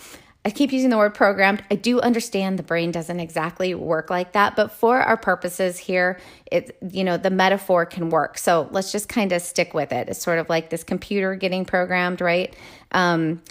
I 0.47 0.49
keep 0.49 0.71
using 0.71 0.89
the 0.89 0.97
word 0.97 1.13
programmed. 1.13 1.61
I 1.69 1.75
do 1.75 1.99
understand 1.99 2.57
the 2.57 2.63
brain 2.63 2.91
doesn't 2.91 3.19
exactly 3.19 3.75
work 3.75 4.09
like 4.09 4.31
that, 4.31 4.55
but 4.55 4.71
for 4.71 4.97
our 4.97 5.17
purposes 5.17 5.77
here, 5.77 6.21
it 6.49 6.77
you 6.89 7.03
know 7.03 7.17
the 7.17 7.29
metaphor 7.29 7.85
can 7.85 8.09
work. 8.09 8.37
So 8.37 8.69
let's 8.71 8.93
just 8.93 9.09
kind 9.09 9.33
of 9.33 9.41
stick 9.41 9.73
with 9.73 9.91
it. 9.91 10.07
It's 10.07 10.21
sort 10.21 10.39
of 10.39 10.47
like 10.47 10.69
this 10.69 10.85
computer 10.85 11.35
getting 11.35 11.65
programmed, 11.65 12.21
right? 12.21 12.55
Um, 12.93 13.41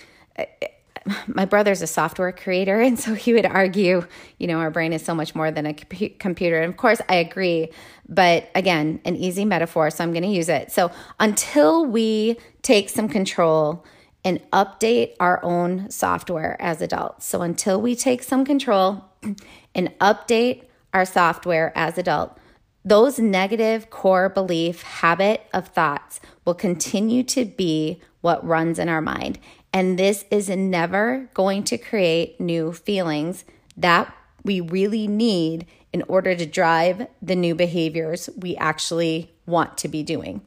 my 1.27 1.45
brother's 1.45 1.83
a 1.83 1.87
software 1.87 2.33
creator, 2.33 2.81
and 2.81 2.99
so 2.99 3.13
he 3.13 3.35
would 3.35 3.45
argue, 3.45 4.07
you 4.39 4.47
know, 4.47 4.59
our 4.61 4.71
brain 4.71 4.95
is 4.95 5.05
so 5.05 5.15
much 5.15 5.35
more 5.35 5.51
than 5.51 5.67
a 5.67 5.75
computer. 5.75 6.63
And 6.63 6.73
of 6.73 6.79
course, 6.79 7.03
I 7.11 7.17
agree. 7.17 7.69
But 8.09 8.51
again, 8.55 9.03
an 9.05 9.17
easy 9.17 9.45
metaphor, 9.45 9.91
so 9.91 10.03
I'm 10.03 10.13
going 10.13 10.23
to 10.23 10.31
use 10.31 10.49
it. 10.49 10.73
So 10.73 10.91
until 11.21 11.85
we 11.85 12.39
take 12.63 12.89
some 12.89 13.07
control 13.07 13.85
and 14.27 14.43
update 14.51 15.15
our 15.21 15.43
own 15.45 15.89
software 15.89 16.57
as 16.59 16.83
adults, 16.83 17.25
so 17.25 17.43
until 17.43 17.81
we 17.81 17.95
take 17.95 18.25
some 18.25 18.45
control 18.45 19.05
and 19.75 19.97
update 20.01 20.65
our 20.93 21.05
software 21.05 21.73
as 21.77 21.97
adult, 21.97 22.37
those 22.85 23.21
negative 23.21 23.89
core 23.89 24.29
belief 24.29 24.83
habit 24.83 25.43
of 25.55 25.69
thoughts 25.69 26.19
will 26.45 26.55
continue 26.55 27.23
to 27.23 27.45
be 27.45 28.01
what 28.21 28.45
runs 28.45 28.81
in 28.81 28.89
our 28.89 29.01
mind. 29.01 29.39
And 29.73 29.97
this 29.97 30.25
is 30.29 30.49
never 30.49 31.31
going 31.33 31.63
to 31.65 31.79
create 31.79 32.41
new 32.41 32.73
feelings 32.73 33.45
that 33.77 34.13
we 34.43 34.61
really 34.61 35.07
need 35.07 35.67
in 35.93 36.03
order 36.09 36.35
to 36.35 36.47
drive 36.47 37.07
the 37.23 37.37
new 37.37 37.55
behaviors 37.55 38.29
we 38.37 38.57
actually 38.57 39.33
want 39.47 39.79
to 39.79 39.89
be 39.89 40.03
doing 40.03 40.41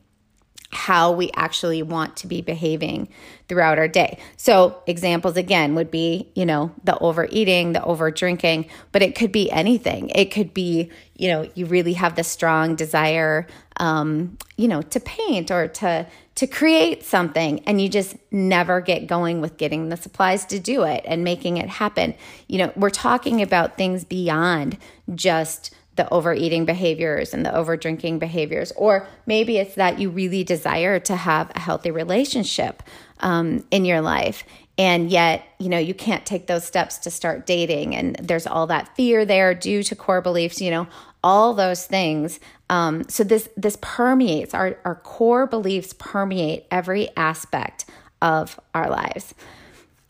how 0.72 1.12
we 1.12 1.32
actually 1.36 1.82
want 1.82 2.16
to 2.18 2.28
be 2.28 2.42
behaving 2.42 3.10
throughout 3.48 3.80
our 3.80 3.88
day. 3.88 4.20
So, 4.38 4.84
examples 4.86 5.36
again 5.36 5.74
would 5.76 5.90
be, 5.90 6.30
you 6.36 6.46
know, 6.46 6.72
the 6.84 6.98
overeating, 7.00 7.74
the 7.74 7.84
over 7.84 8.12
drinking, 8.12 8.70
but 8.92 9.02
it 9.02 9.16
could 9.16 9.32
be 9.32 9.52
anything. 9.52 10.10
It 10.10 10.32
could 10.32 10.54
be, 10.54 10.92
you 11.16 11.30
know, 11.30 11.50
you 11.56 11.66
really 11.66 11.94
have 11.94 12.16
the 12.16 12.24
strong 12.24 12.76
desire, 12.76 13.48
um, 13.78 14.38
you 14.58 14.68
know, 14.68 14.84
to 14.84 15.00
paint 15.00 15.50
or 15.50 15.68
to 15.68 16.06
to 16.36 16.48
create 16.48 17.04
something 17.04 17.60
and 17.66 17.82
you 17.82 17.90
just 17.90 18.16
never 18.32 18.80
get 18.80 19.08
going 19.08 19.42
with 19.42 19.58
getting 19.58 19.90
the 19.90 19.98
supplies 19.98 20.46
to 20.46 20.58
do 20.58 20.84
it 20.84 21.04
and 21.06 21.22
making 21.22 21.58
it 21.58 21.68
happen. 21.68 22.16
You 22.48 22.60
know, 22.60 22.74
we're 22.78 22.92
talking 22.92 23.42
about 23.42 23.76
things 23.76 24.06
beyond 24.06 24.78
just 25.14 25.76
the 26.00 26.10
overeating 26.14 26.64
behaviors 26.64 27.34
and 27.34 27.46
the 27.46 27.50
overdrinking 27.50 28.20
behaviors. 28.20 28.72
Or 28.78 29.06
maybe 29.26 29.58
it's 29.58 29.76
that 29.76 30.00
you 30.00 30.10
really 30.10 30.46
desire 30.46 30.98
to 31.02 31.16
have 31.18 31.52
a 31.54 31.60
healthy 31.60 31.92
relationship 31.92 32.82
um, 33.20 33.66
in 33.70 33.84
your 33.84 34.00
life. 34.00 34.46
And 34.78 35.12
yet, 35.12 35.44
you 35.60 35.68
know, 35.68 35.78
you 35.78 35.94
can't 35.94 36.26
take 36.26 36.48
those 36.48 36.64
steps 36.64 37.00
to 37.00 37.12
start 37.12 37.46
dating. 37.46 37.98
And 37.98 38.16
there's 38.16 38.48
all 38.48 38.66
that 38.68 38.96
fear 38.96 39.26
there 39.26 39.54
due 39.54 39.84
to 39.84 39.94
core 39.94 40.22
beliefs, 40.22 40.62
you 40.62 40.72
know, 40.72 40.88
all 41.22 41.54
those 41.54 41.86
things. 41.86 42.40
Um, 42.70 43.04
so 43.10 43.26
this 43.26 43.50
this 43.58 43.78
permeates 43.82 44.54
our, 44.54 44.78
our 44.86 44.96
core 44.96 45.48
beliefs 45.48 45.92
permeate 46.00 46.66
every 46.72 47.10
aspect 47.18 47.84
of 48.22 48.58
our 48.74 48.90
lives. 48.90 49.34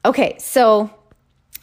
Okay, 0.05 0.35
so 0.37 0.91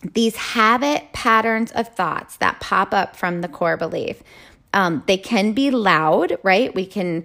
these 0.03 0.37
habit 0.37 1.13
patterns 1.13 1.73
of 1.73 1.89
thoughts 1.89 2.37
that 2.37 2.61
pop 2.61 2.93
up 2.93 3.17
from 3.17 3.41
the 3.41 3.49
core 3.49 3.77
belief. 3.77 4.23
Um, 4.73 5.03
they 5.07 5.17
can 5.17 5.53
be 5.53 5.71
loud, 5.71 6.37
right? 6.43 6.75
We 6.75 6.87
can 6.87 7.25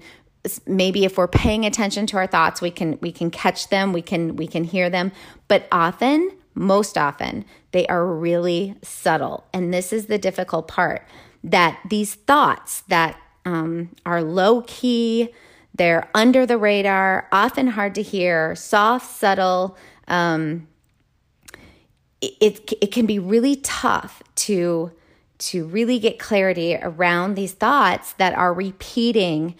maybe 0.65 1.05
if 1.05 1.17
we're 1.17 1.27
paying 1.27 1.65
attention 1.65 2.05
to 2.07 2.17
our 2.17 2.27
thoughts, 2.27 2.61
we 2.61 2.71
can 2.71 2.97
we 3.01 3.11
can 3.11 3.29
catch 3.29 3.69
them, 3.69 3.93
we 3.93 4.01
can 4.01 4.35
we 4.35 4.47
can 4.47 4.63
hear 4.63 4.89
them, 4.89 5.11
but 5.47 5.67
often, 5.71 6.31
most 6.53 6.97
often, 6.97 7.45
they 7.71 7.85
are 7.87 8.05
really 8.05 8.75
subtle, 8.81 9.45
and 9.53 9.73
this 9.73 9.93
is 9.93 10.07
the 10.07 10.17
difficult 10.17 10.67
part. 10.67 11.05
That 11.43 11.79
these 11.87 12.15
thoughts 12.15 12.81
that 12.87 13.17
um, 13.45 13.89
are 14.05 14.23
low 14.23 14.63
key, 14.67 15.29
they're 15.73 16.09
under 16.13 16.45
the 16.45 16.57
radar, 16.57 17.27
often 17.31 17.67
hard 17.67 17.95
to 17.95 18.01
hear, 18.01 18.55
soft, 18.55 19.09
subtle. 19.09 19.77
Um, 20.07 20.67
it, 22.21 22.73
it 22.81 22.91
can 22.91 23.05
be 23.05 23.19
really 23.19 23.55
tough 23.57 24.21
to 24.35 24.91
to 25.39 25.65
really 25.65 25.97
get 25.97 26.19
clarity 26.19 26.77
around 26.79 27.33
these 27.33 27.53
thoughts 27.53 28.13
that 28.13 28.31
are 28.35 28.53
repeating 28.53 29.55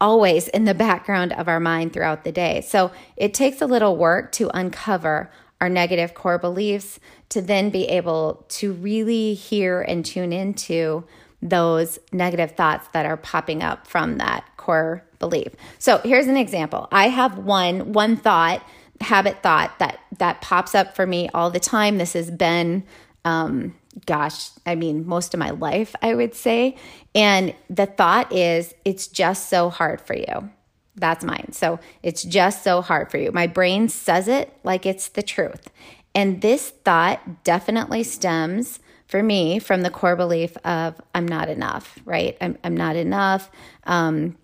always 0.00 0.48
in 0.48 0.64
the 0.64 0.74
background 0.88 1.32
of 1.32 1.48
our 1.48 1.60
mind 1.60 1.92
throughout 1.92 2.24
the 2.24 2.32
day. 2.32 2.60
So 2.62 2.90
it 3.16 3.32
takes 3.32 3.62
a 3.62 3.66
little 3.66 3.96
work 3.96 4.32
to 4.32 4.50
uncover 4.52 5.30
our 5.60 5.68
negative 5.68 6.12
core 6.12 6.38
beliefs 6.38 6.98
to 7.28 7.40
then 7.40 7.70
be 7.70 7.84
able 7.84 8.44
to 8.48 8.72
really 8.72 9.34
hear 9.34 9.80
and 9.80 10.04
tune 10.04 10.32
into 10.32 11.04
those 11.40 12.00
negative 12.12 12.52
thoughts 12.52 12.88
that 12.88 13.06
are 13.06 13.16
popping 13.16 13.62
up 13.62 13.86
from 13.86 14.18
that 14.18 14.44
core 14.56 15.04
belief. 15.20 15.48
So 15.78 15.98
here's 15.98 16.26
an 16.26 16.36
example. 16.36 16.88
I 16.90 17.08
have 17.08 17.38
one 17.38 17.92
one 17.92 18.16
thought 18.16 18.64
habit 19.02 19.42
thought 19.42 19.78
that 19.78 20.00
that 20.18 20.40
pops 20.40 20.74
up 20.74 20.96
for 20.96 21.06
me 21.06 21.28
all 21.34 21.50
the 21.50 21.60
time. 21.60 21.98
This 21.98 22.14
has 22.14 22.30
been 22.30 22.84
um, 23.24 23.74
gosh, 24.06 24.50
I 24.66 24.74
mean, 24.74 25.06
most 25.06 25.34
of 25.34 25.40
my 25.40 25.50
life, 25.50 25.94
I 26.02 26.14
would 26.14 26.34
say. 26.34 26.76
And 27.14 27.54
the 27.68 27.86
thought 27.86 28.32
is, 28.32 28.74
it's 28.84 29.06
just 29.06 29.48
so 29.48 29.70
hard 29.70 30.00
for 30.00 30.14
you. 30.14 30.50
That's 30.96 31.24
mine. 31.24 31.52
So 31.52 31.78
it's 32.02 32.22
just 32.22 32.62
so 32.64 32.82
hard 32.82 33.10
for 33.10 33.18
you. 33.18 33.32
My 33.32 33.46
brain 33.46 33.88
says 33.88 34.28
it 34.28 34.52
like 34.64 34.86
it's 34.86 35.08
the 35.08 35.22
truth. 35.22 35.70
And 36.14 36.42
this 36.42 36.70
thought 36.70 37.44
definitely 37.44 38.02
stems 38.02 38.80
for 39.06 39.22
me 39.22 39.58
from 39.58 39.82
the 39.82 39.90
core 39.90 40.16
belief 40.16 40.56
of 40.58 41.00
I'm 41.14 41.26
not 41.26 41.48
enough, 41.48 41.98
right? 42.04 42.36
I'm, 42.40 42.58
I'm 42.64 42.76
not 42.76 42.96
enough. 42.96 43.50
Um, 43.84 44.36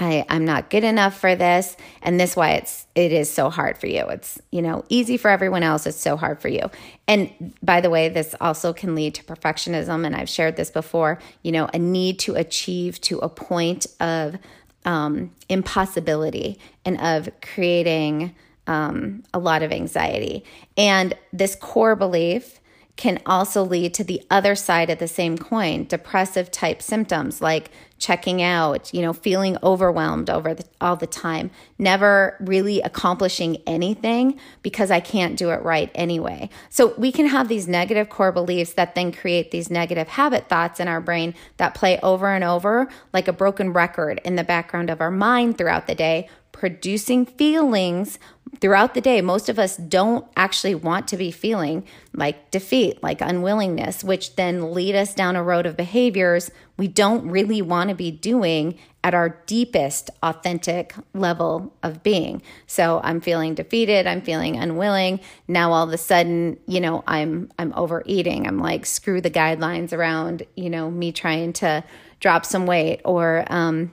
I, 0.00 0.24
I'm 0.28 0.44
not 0.44 0.70
good 0.70 0.84
enough 0.84 1.18
for 1.18 1.34
this. 1.34 1.76
And 2.02 2.20
this 2.20 2.36
why 2.36 2.52
it's 2.52 2.86
it 2.94 3.12
is 3.12 3.30
so 3.30 3.50
hard 3.50 3.76
for 3.78 3.88
you. 3.88 4.06
It's, 4.06 4.40
you 4.52 4.62
know, 4.62 4.84
easy 4.88 5.16
for 5.16 5.28
everyone 5.28 5.64
else. 5.64 5.86
It's 5.86 5.98
so 5.98 6.16
hard 6.16 6.40
for 6.40 6.48
you. 6.48 6.70
And 7.08 7.54
by 7.62 7.80
the 7.80 7.90
way, 7.90 8.08
this 8.08 8.34
also 8.40 8.72
can 8.72 8.94
lead 8.94 9.14
to 9.16 9.24
perfectionism. 9.24 10.06
And 10.06 10.14
I've 10.14 10.28
shared 10.28 10.56
this 10.56 10.70
before, 10.70 11.18
you 11.42 11.50
know, 11.50 11.68
a 11.74 11.78
need 11.78 12.20
to 12.20 12.36
achieve 12.36 13.00
to 13.02 13.18
a 13.18 13.28
point 13.28 13.86
of 13.98 14.36
um, 14.84 15.32
impossibility 15.48 16.58
and 16.84 17.00
of 17.00 17.28
creating 17.42 18.36
um, 18.68 19.24
a 19.34 19.38
lot 19.40 19.62
of 19.62 19.72
anxiety. 19.72 20.44
And 20.76 21.14
this 21.32 21.56
core 21.56 21.96
belief 21.96 22.60
can 22.98 23.20
also 23.26 23.62
lead 23.64 23.94
to 23.94 24.04
the 24.04 24.20
other 24.28 24.54
side 24.54 24.90
of 24.90 24.98
the 24.98 25.08
same 25.08 25.38
coin 25.38 25.84
depressive 25.84 26.50
type 26.50 26.82
symptoms 26.82 27.40
like 27.40 27.70
checking 27.98 28.40
out 28.40 28.92
you 28.94 29.02
know 29.02 29.12
feeling 29.12 29.56
overwhelmed 29.62 30.30
over 30.30 30.54
the, 30.54 30.64
all 30.80 30.96
the 30.96 31.06
time 31.06 31.50
never 31.78 32.36
really 32.40 32.80
accomplishing 32.82 33.56
anything 33.66 34.38
because 34.62 34.90
i 34.90 35.00
can't 35.00 35.36
do 35.36 35.50
it 35.50 35.62
right 35.62 35.90
anyway. 35.94 36.48
So 36.70 36.94
we 36.96 37.12
can 37.12 37.26
have 37.26 37.48
these 37.48 37.68
negative 37.68 38.08
core 38.08 38.32
beliefs 38.32 38.72
that 38.74 38.94
then 38.94 39.12
create 39.12 39.50
these 39.50 39.70
negative 39.70 40.08
habit 40.08 40.48
thoughts 40.48 40.80
in 40.80 40.88
our 40.88 41.00
brain 41.00 41.34
that 41.56 41.74
play 41.74 41.98
over 42.02 42.32
and 42.32 42.44
over 42.44 42.88
like 43.12 43.28
a 43.28 43.32
broken 43.32 43.72
record 43.72 44.20
in 44.24 44.36
the 44.36 44.44
background 44.44 44.90
of 44.90 45.00
our 45.00 45.10
mind 45.10 45.58
throughout 45.58 45.86
the 45.86 45.94
day 45.94 46.28
producing 46.52 47.24
feelings 47.24 48.18
throughout 48.60 48.94
the 48.94 49.00
day, 49.00 49.20
most 49.20 49.48
of 49.48 49.58
us 49.58 49.76
don't 49.76 50.26
actually 50.36 50.74
want 50.74 51.08
to 51.08 51.16
be 51.16 51.30
feeling 51.30 51.84
like 52.12 52.50
defeat, 52.50 53.02
like 53.02 53.20
unwillingness, 53.20 54.02
which 54.02 54.36
then 54.36 54.72
lead 54.72 54.94
us 54.94 55.14
down 55.14 55.36
a 55.36 55.42
road 55.42 55.66
of 55.66 55.76
behaviors 55.76 56.50
we 56.78 56.86
don't 56.86 57.28
really 57.28 57.60
want 57.60 57.90
to 57.90 57.94
be 57.94 58.10
doing 58.10 58.78
at 59.04 59.12
our 59.12 59.30
deepest 59.46 60.10
authentic 60.22 60.94
level 61.12 61.74
of 61.82 62.02
being. 62.02 62.40
So 62.66 63.00
I'm 63.02 63.20
feeling 63.20 63.54
defeated, 63.54 64.06
I'm 64.06 64.22
feeling 64.22 64.56
unwilling. 64.56 65.20
Now 65.48 65.72
all 65.72 65.86
of 65.86 65.92
a 65.92 65.98
sudden, 65.98 66.58
you 66.66 66.80
know, 66.80 67.02
I'm 67.06 67.50
I'm 67.58 67.74
overeating. 67.74 68.46
I'm 68.46 68.58
like 68.58 68.86
screw 68.86 69.20
the 69.20 69.30
guidelines 69.30 69.92
around, 69.92 70.44
you 70.54 70.70
know, 70.70 70.90
me 70.90 71.12
trying 71.12 71.52
to 71.54 71.84
drop 72.20 72.46
some 72.46 72.64
weight 72.64 73.00
or 73.04 73.44
um 73.48 73.92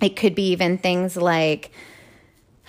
it 0.00 0.16
could 0.16 0.34
be 0.34 0.50
even 0.50 0.78
things 0.78 1.16
like 1.16 1.70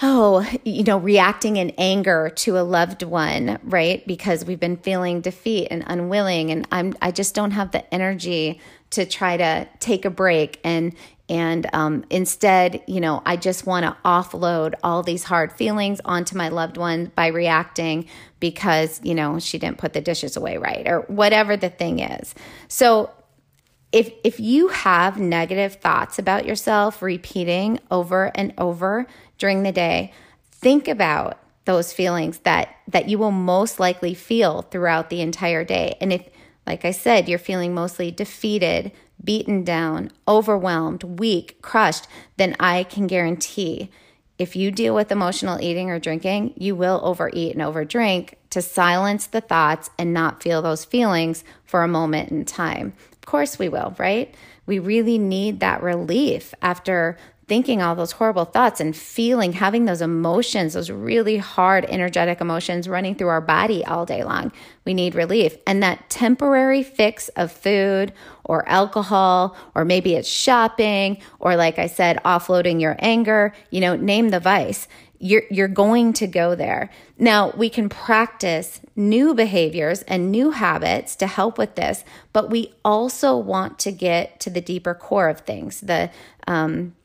oh, 0.01 0.45
you 0.63 0.83
know, 0.83 0.97
reacting 0.97 1.57
in 1.57 1.71
anger 1.77 2.29
to 2.35 2.57
a 2.57 2.61
loved 2.61 3.03
one, 3.03 3.59
right? 3.63 4.05
Because 4.05 4.43
we've 4.43 4.59
been 4.59 4.77
feeling 4.77 5.21
defeat 5.21 5.67
and 5.71 5.83
unwilling 5.87 6.51
and 6.51 6.67
I'm 6.71 6.95
I 7.01 7.11
just 7.11 7.33
don't 7.33 7.51
have 7.51 7.71
the 7.71 7.93
energy 7.93 8.59
to 8.91 9.05
try 9.05 9.37
to 9.37 9.67
take 9.79 10.05
a 10.05 10.09
break 10.09 10.59
and 10.63 10.95
and 11.27 11.67
um, 11.73 12.05
instead, 12.11 12.83
you 12.85 13.01
know, 13.01 13.23
I 13.25 13.35
just 13.35 13.65
want 13.65 13.83
to 13.83 13.97
offload 14.05 14.75
all 14.83 15.01
these 15.01 15.23
hard 15.23 15.51
feelings 15.51 15.99
onto 16.05 16.37
my 16.37 16.49
loved 16.49 16.77
one 16.77 17.11
by 17.15 17.27
reacting 17.27 18.07
because, 18.39 19.01
you 19.03 19.15
know, 19.15 19.39
she 19.39 19.57
didn't 19.57 19.79
put 19.79 19.93
the 19.93 20.01
dishes 20.01 20.37
away 20.37 20.57
right 20.57 20.87
or 20.87 21.01
whatever 21.07 21.57
the 21.57 21.69
thing 21.69 21.99
is. 21.99 22.35
So 22.67 23.09
if 23.95 24.11
if 24.25 24.41
you 24.41 24.67
have 24.67 25.17
negative 25.17 25.75
thoughts 25.75 26.19
about 26.19 26.45
yourself 26.45 27.01
repeating 27.01 27.79
over 27.89 28.29
and 28.35 28.53
over 28.57 29.07
during 29.37 29.63
the 29.63 29.71
day, 29.71 30.11
think 30.51 30.89
about 30.89 31.39
those 31.63 31.93
feelings 31.93 32.39
that 32.39 32.75
that 32.89 33.07
you 33.07 33.17
will 33.17 33.31
most 33.31 33.79
likely 33.79 34.13
feel 34.13 34.63
throughout 34.63 35.09
the 35.09 35.21
entire 35.21 35.63
day. 35.63 35.95
And 36.01 36.11
if 36.11 36.27
like 36.67 36.83
I 36.83 36.91
said, 36.91 37.29
you're 37.29 37.39
feeling 37.39 37.73
mostly 37.73 38.11
defeated, 38.11 38.91
beaten 39.23 39.63
down, 39.63 40.11
overwhelmed, 40.27 41.03
weak, 41.03 41.61
crushed, 41.61 42.05
then 42.35 42.53
I 42.59 42.83
can 42.83 43.07
guarantee 43.07 43.89
if 44.37 44.55
you 44.55 44.69
deal 44.71 44.93
with 44.93 45.11
emotional 45.11 45.61
eating 45.61 45.89
or 45.89 45.99
drinking, 45.99 46.53
you 46.57 46.75
will 46.75 46.99
overeat 47.03 47.55
and 47.55 47.61
overdrink 47.61 48.33
to 48.49 48.61
silence 48.61 49.27
the 49.27 49.39
thoughts 49.39 49.89
and 49.97 50.13
not 50.13 50.43
feel 50.43 50.61
those 50.61 50.83
feelings 50.83 51.45
for 51.63 51.83
a 51.83 51.87
moment 51.87 52.31
in 52.31 52.43
time. 52.43 52.93
Of 53.25 53.31
course, 53.31 53.57
we 53.57 53.69
will, 53.69 53.95
right? 53.97 54.35
We 54.67 54.77
really 54.77 55.17
need 55.17 55.59
that 55.61 55.81
relief 55.81 56.53
after 56.61 57.17
thinking 57.47 57.81
all 57.81 57.95
those 57.95 58.11
horrible 58.11 58.45
thoughts 58.45 58.79
and 58.79 58.95
feeling, 58.95 59.53
having 59.53 59.85
those 59.85 60.03
emotions, 60.03 60.75
those 60.75 60.91
really 60.91 61.37
hard, 61.37 61.85
energetic 61.85 62.39
emotions 62.39 62.87
running 62.87 63.15
through 63.15 63.29
our 63.29 63.41
body 63.41 63.83
all 63.83 64.05
day 64.05 64.23
long. 64.23 64.51
We 64.85 64.93
need 64.93 65.15
relief. 65.15 65.57
And 65.65 65.81
that 65.81 66.07
temporary 66.07 66.83
fix 66.83 67.29
of 67.29 67.51
food 67.51 68.13
or 68.43 68.69
alcohol, 68.69 69.57
or 69.73 69.85
maybe 69.85 70.13
it's 70.13 70.29
shopping, 70.29 71.17
or 71.39 71.55
like 71.55 71.79
I 71.79 71.87
said, 71.87 72.21
offloading 72.23 72.79
your 72.79 72.95
anger, 72.99 73.55
you 73.71 73.81
know, 73.81 73.95
name 73.95 74.29
the 74.29 74.39
vice 74.39 74.87
you're 75.25 75.43
you're 75.49 75.67
going 75.67 76.13
to 76.13 76.27
go 76.27 76.53
there. 76.53 76.91
Now, 77.17 77.51
we 77.57 77.69
can 77.69 77.89
practice 77.89 78.79
new 78.95 79.33
behaviors 79.33 80.03
and 80.03 80.31
new 80.31 80.51
habits 80.51 81.15
to 81.15 81.27
help 81.27 81.57
with 81.57 81.73
this, 81.75 82.03
but 82.31 82.51
we 82.51 82.73
also 82.85 83.35
want 83.35 83.79
to 83.79 83.91
get 83.91 84.39
to 84.41 84.51
the 84.51 84.61
deeper 84.61 84.93
core 84.93 85.27
of 85.27 85.39
things, 85.39 85.81
the 85.81 86.11
um, 86.47 86.95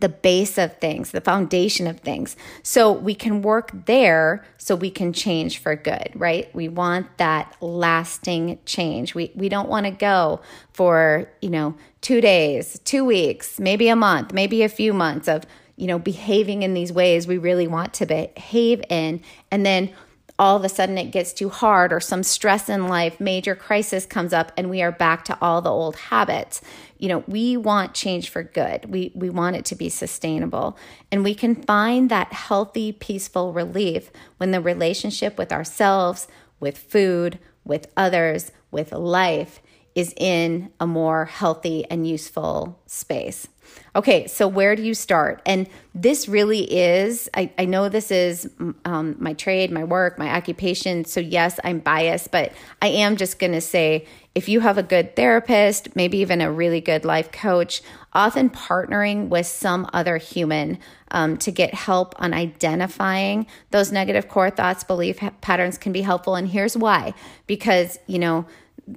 the 0.00 0.08
base 0.08 0.56
of 0.58 0.78
things, 0.78 1.10
the 1.10 1.20
foundation 1.20 1.86
of 1.86 2.00
things. 2.00 2.36
So 2.62 2.92
we 2.92 3.14
can 3.14 3.42
work 3.42 3.70
there 3.86 4.44
so 4.56 4.74
we 4.74 4.90
can 4.90 5.12
change 5.12 5.58
for 5.58 5.76
good, 5.76 6.10
right? 6.14 6.54
We 6.54 6.68
want 6.68 7.18
that 7.18 7.54
lasting 7.60 8.60
change. 8.64 9.14
We 9.14 9.30
we 9.34 9.50
don't 9.50 9.68
want 9.68 9.84
to 9.84 9.92
go 9.92 10.40
for, 10.72 11.30
you 11.42 11.50
know, 11.50 11.74
2 12.00 12.22
days, 12.22 12.78
2 12.84 13.04
weeks, 13.04 13.60
maybe 13.60 13.90
a 13.90 13.96
month, 13.96 14.32
maybe 14.32 14.62
a 14.62 14.70
few 14.70 14.94
months 14.94 15.28
of 15.28 15.44
you 15.78 15.86
know, 15.86 15.98
behaving 15.98 16.62
in 16.64 16.74
these 16.74 16.92
ways 16.92 17.26
we 17.26 17.38
really 17.38 17.68
want 17.68 17.94
to 17.94 18.06
behave 18.06 18.82
in. 18.90 19.22
And 19.50 19.64
then 19.64 19.90
all 20.36 20.56
of 20.56 20.64
a 20.64 20.68
sudden 20.68 20.98
it 20.98 21.12
gets 21.12 21.32
too 21.32 21.48
hard 21.48 21.92
or 21.92 22.00
some 22.00 22.22
stress 22.22 22.68
in 22.68 22.88
life, 22.88 23.20
major 23.20 23.54
crisis 23.54 24.04
comes 24.04 24.32
up 24.32 24.50
and 24.56 24.70
we 24.70 24.82
are 24.82 24.92
back 24.92 25.24
to 25.24 25.38
all 25.40 25.62
the 25.62 25.70
old 25.70 25.96
habits. 25.96 26.60
You 26.98 27.08
know, 27.08 27.24
we 27.28 27.56
want 27.56 27.94
change 27.94 28.28
for 28.28 28.42
good. 28.42 28.86
We 28.86 29.12
we 29.14 29.30
want 29.30 29.54
it 29.54 29.64
to 29.66 29.76
be 29.76 29.88
sustainable. 29.88 30.76
And 31.12 31.22
we 31.22 31.34
can 31.34 31.54
find 31.54 32.10
that 32.10 32.32
healthy, 32.32 32.92
peaceful 32.92 33.52
relief 33.52 34.10
when 34.38 34.50
the 34.50 34.60
relationship 34.60 35.38
with 35.38 35.52
ourselves, 35.52 36.26
with 36.58 36.76
food, 36.76 37.38
with 37.64 37.86
others, 37.96 38.50
with 38.72 38.90
life 38.92 39.60
is 39.98 40.14
in 40.16 40.70
a 40.78 40.86
more 40.86 41.24
healthy 41.24 41.84
and 41.90 42.06
useful 42.06 42.80
space. 42.86 43.48
Okay, 43.96 44.28
so 44.28 44.46
where 44.46 44.76
do 44.76 44.82
you 44.82 44.94
start? 44.94 45.42
And 45.44 45.68
this 45.92 46.28
really 46.28 46.60
is, 46.60 47.28
I, 47.34 47.50
I 47.58 47.64
know 47.64 47.88
this 47.88 48.12
is 48.12 48.48
um, 48.84 49.16
my 49.18 49.32
trade, 49.32 49.72
my 49.72 49.82
work, 49.82 50.18
my 50.18 50.36
occupation. 50.36 51.04
So, 51.04 51.18
yes, 51.18 51.58
I'm 51.64 51.80
biased, 51.80 52.30
but 52.30 52.52
I 52.80 52.88
am 52.88 53.16
just 53.16 53.40
going 53.40 53.52
to 53.52 53.60
say 53.60 54.06
if 54.36 54.48
you 54.48 54.60
have 54.60 54.78
a 54.78 54.84
good 54.84 55.16
therapist, 55.16 55.96
maybe 55.96 56.18
even 56.18 56.40
a 56.40 56.50
really 56.50 56.80
good 56.80 57.04
life 57.04 57.32
coach, 57.32 57.82
often 58.12 58.50
partnering 58.50 59.28
with 59.28 59.46
some 59.46 59.90
other 59.92 60.16
human 60.16 60.78
um, 61.10 61.36
to 61.38 61.50
get 61.50 61.74
help 61.74 62.14
on 62.22 62.32
identifying 62.32 63.48
those 63.72 63.90
negative 63.90 64.28
core 64.28 64.50
thoughts, 64.50 64.84
belief 64.84 65.18
patterns 65.40 65.76
can 65.76 65.90
be 65.90 66.02
helpful. 66.02 66.36
And 66.36 66.46
here's 66.48 66.76
why 66.76 67.14
because, 67.48 67.98
you 68.06 68.20
know, 68.20 68.46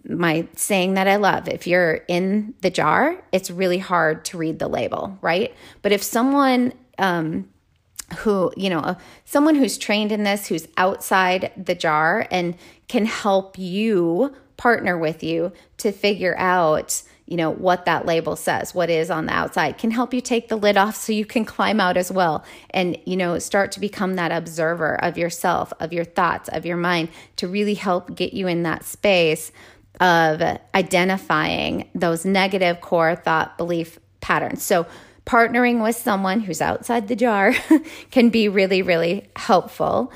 my 0.08 0.48
saying 0.56 0.96
that 0.96 1.08
I 1.08 1.18
love. 1.18 1.48
If 1.48 1.68
you're 1.68 2.02
in 2.08 2.54
the 2.62 2.70
jar, 2.70 3.22
it's 3.32 3.52
really 3.52 3.80
hard 3.80 4.26
to 4.26 4.38
read 4.38 4.60
the 4.60 4.68
label, 4.68 5.18
right? 5.22 5.54
But 5.82 5.92
if 5.92 6.04
someone 6.04 6.74
um, 6.98 7.50
who, 8.20 8.52
you 8.56 8.70
know, 8.70 8.80
uh, 8.80 8.96
someone 9.26 9.56
who's 9.56 9.78
trained 9.78 10.12
in 10.12 10.24
this, 10.24 10.48
who's 10.48 10.68
outside 10.78 11.52
the 11.58 11.76
jar 11.76 12.28
and 12.32 12.56
can 12.88 13.06
help 13.06 13.58
you 13.58 14.34
partner 14.58 14.98
with 14.98 15.24
you 15.24 15.52
to 15.78 15.92
figure 15.92 16.36
out, 16.38 17.02
you 17.26 17.38
know, 17.38 17.50
what 17.50 17.86
that 17.86 18.06
label 18.06 18.36
says, 18.36 18.76
what 18.76 18.90
is 18.90 19.10
on 19.10 19.26
the 19.26 19.34
outside, 19.34 19.78
can 19.78 19.92
help 19.92 20.14
you 20.14 20.22
take 20.22 20.50
the 20.50 20.56
lid 20.56 20.78
off 20.78 20.96
so 20.96 21.14
you 21.14 21.26
can 21.26 21.46
climb 21.56 21.80
out 21.80 21.98
as 21.98 22.12
well 22.12 22.44
and, 22.72 22.98
you 23.06 23.16
know, 23.16 23.40
start 23.40 23.72
to 23.72 23.80
become 23.80 24.16
that 24.16 24.32
observer 24.32 24.96
of 25.04 25.18
yourself, 25.18 25.72
of 25.80 25.94
your 25.94 26.06
thoughts, 26.06 26.50
of 26.50 26.66
your 26.66 26.78
mind 26.78 27.10
to 27.38 27.48
really 27.48 27.76
help 27.76 28.16
get 28.16 28.34
you 28.34 28.48
in 28.48 28.64
that 28.64 28.84
space 28.84 29.52
of 30.02 30.42
identifying 30.74 31.88
those 31.94 32.26
negative 32.26 32.82
core 32.82 33.16
thought 33.16 33.58
belief 33.58 34.00
patterns. 34.20 34.64
So, 34.64 34.88
partnering 35.26 35.84
with 35.84 35.96
someone 35.96 36.42
who's 36.42 36.62
outside 36.62 37.08
the 37.08 37.16
jar 37.16 37.54
can 38.12 38.30
be 38.30 38.50
really, 38.50 38.82
really 38.82 39.30
helpful. 39.36 40.12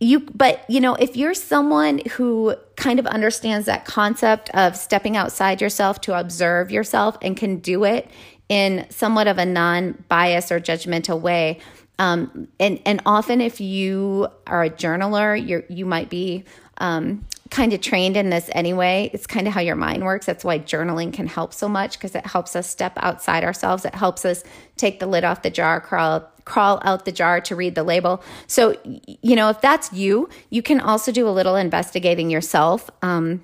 You, 0.00 0.20
but 0.20 0.64
you 0.68 0.80
know, 0.80 0.94
if 0.94 1.14
you're 1.14 1.34
someone 1.34 2.00
who 2.12 2.56
kind 2.76 2.98
of 2.98 3.06
understands 3.06 3.66
that 3.66 3.84
concept 3.84 4.48
of 4.54 4.74
stepping 4.74 5.18
outside 5.18 5.60
yourself 5.60 6.00
to 6.02 6.18
observe 6.18 6.70
yourself 6.70 7.18
and 7.20 7.36
can 7.36 7.58
do 7.58 7.84
it 7.84 8.10
in 8.48 8.86
somewhat 8.88 9.28
of 9.28 9.36
a 9.36 9.44
non-bias 9.44 10.50
or 10.50 10.58
judgmental 10.58 11.20
way, 11.20 11.58
um, 11.98 12.48
and 12.58 12.80
and 12.86 13.02
often 13.04 13.42
if 13.42 13.60
you 13.60 14.28
are 14.46 14.64
a 14.64 14.70
journaler, 14.70 15.36
you 15.36 15.62
you 15.68 15.84
might 15.84 16.08
be 16.08 16.44
um, 16.78 17.26
kind 17.50 17.72
of 17.72 17.80
trained 17.80 18.16
in 18.16 18.30
this 18.30 18.48
anyway. 18.52 19.10
It's 19.12 19.26
kind 19.26 19.48
of 19.48 19.52
how 19.52 19.60
your 19.60 19.76
mind 19.76 20.04
works. 20.04 20.26
That's 20.26 20.44
why 20.44 20.60
journaling 20.60 21.12
can 21.12 21.26
help 21.26 21.52
so 21.52 21.68
much 21.68 21.98
because 21.98 22.14
it 22.14 22.24
helps 22.24 22.54
us 22.54 22.68
step 22.68 22.92
outside 22.96 23.42
ourselves. 23.42 23.84
It 23.84 23.94
helps 23.94 24.24
us 24.24 24.44
take 24.76 25.00
the 25.00 25.06
lid 25.06 25.24
off 25.24 25.42
the 25.42 25.50
jar, 25.50 25.80
crawl 25.80 26.30
crawl 26.44 26.80
out 26.84 27.04
the 27.04 27.12
jar 27.12 27.40
to 27.40 27.54
read 27.54 27.74
the 27.74 27.82
label. 27.82 28.22
So, 28.46 28.76
you 28.84 29.36
know, 29.36 29.50
if 29.50 29.60
that's 29.60 29.92
you, 29.92 30.28
you 30.48 30.62
can 30.62 30.80
also 30.80 31.12
do 31.12 31.28
a 31.28 31.30
little 31.30 31.54
investigating 31.54 32.30
yourself. 32.30 32.90
Um, 33.02 33.42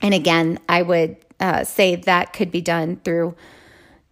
and 0.00 0.14
again, 0.14 0.58
I 0.68 0.82
would 0.82 1.16
uh, 1.40 1.64
say 1.64 1.96
that 1.96 2.32
could 2.32 2.50
be 2.50 2.60
done 2.60 2.96
through 3.04 3.34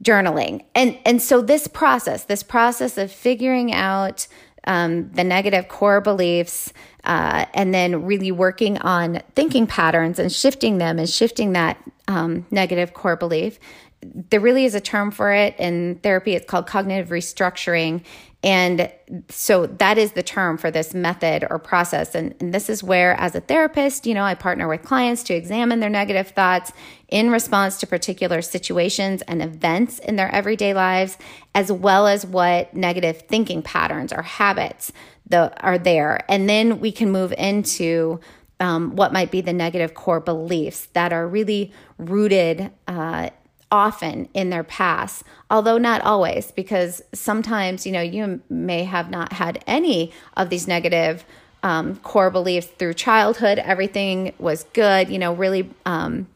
journaling. 0.02 0.64
And 0.74 0.98
and 1.04 1.22
so 1.22 1.40
this 1.40 1.66
process, 1.66 2.24
this 2.24 2.42
process 2.42 2.98
of 2.98 3.12
figuring 3.12 3.72
out 3.72 4.26
um, 4.64 5.10
the 5.12 5.24
negative 5.24 5.68
core 5.68 6.00
beliefs, 6.00 6.72
uh, 7.04 7.46
and 7.54 7.74
then 7.74 8.04
really 8.04 8.30
working 8.30 8.78
on 8.78 9.20
thinking 9.34 9.66
patterns 9.66 10.18
and 10.18 10.32
shifting 10.32 10.78
them 10.78 10.98
and 10.98 11.08
shifting 11.08 11.52
that 11.52 11.76
um, 12.08 12.46
negative 12.50 12.94
core 12.94 13.16
belief. 13.16 13.58
There 14.02 14.40
really 14.40 14.64
is 14.64 14.74
a 14.74 14.80
term 14.80 15.10
for 15.10 15.32
it 15.32 15.54
in 15.58 15.96
therapy. 16.02 16.34
It's 16.34 16.46
called 16.46 16.66
cognitive 16.66 17.08
restructuring. 17.08 18.04
And 18.44 18.90
so 19.28 19.66
that 19.66 19.98
is 19.98 20.12
the 20.12 20.22
term 20.22 20.58
for 20.58 20.70
this 20.70 20.94
method 20.94 21.46
or 21.48 21.60
process. 21.60 22.16
And, 22.16 22.34
and, 22.40 22.52
this 22.52 22.68
is 22.68 22.82
where, 22.82 23.14
as 23.14 23.36
a 23.36 23.40
therapist, 23.40 24.04
you 24.04 24.14
know, 24.14 24.24
I 24.24 24.34
partner 24.34 24.66
with 24.66 24.82
clients 24.82 25.22
to 25.24 25.34
examine 25.34 25.78
their 25.78 25.88
negative 25.88 26.28
thoughts 26.28 26.72
in 27.08 27.30
response 27.30 27.78
to 27.78 27.86
particular 27.86 28.42
situations 28.42 29.22
and 29.22 29.42
events 29.42 30.00
in 30.00 30.16
their 30.16 30.34
everyday 30.34 30.74
lives, 30.74 31.18
as 31.54 31.70
well 31.70 32.08
as 32.08 32.26
what 32.26 32.74
negative 32.74 33.22
thinking 33.28 33.62
patterns 33.62 34.12
or 34.12 34.22
habits 34.22 34.92
the, 35.28 35.52
are 35.62 35.78
there. 35.78 36.18
And 36.28 36.48
then 36.48 36.80
we 36.80 36.90
can 36.90 37.12
move 37.12 37.32
into 37.38 38.18
um, 38.58 38.96
what 38.96 39.12
might 39.12 39.30
be 39.30 39.40
the 39.40 39.52
negative 39.52 39.94
core 39.94 40.20
beliefs 40.20 40.86
that 40.94 41.12
are 41.12 41.28
really 41.28 41.72
rooted 41.98 42.70
uh, 42.88 43.30
often 43.72 44.28
in 44.34 44.50
their 44.50 44.62
past, 44.62 45.24
although 45.50 45.78
not 45.78 46.02
always, 46.02 46.52
because 46.52 47.02
sometimes, 47.12 47.86
you 47.86 47.90
know, 47.90 48.02
you 48.02 48.40
may 48.50 48.84
have 48.84 49.10
not 49.10 49.32
had 49.32 49.64
any 49.66 50.12
of 50.36 50.50
these 50.50 50.68
negative 50.68 51.24
um, 51.64 51.96
core 51.96 52.30
beliefs 52.30 52.66
through 52.66 52.94
childhood. 52.94 53.58
Everything 53.58 54.34
was 54.38 54.64
good, 54.74 55.08
you 55.08 55.18
know, 55.18 55.32
really. 55.32 55.68
Um, 55.86 56.28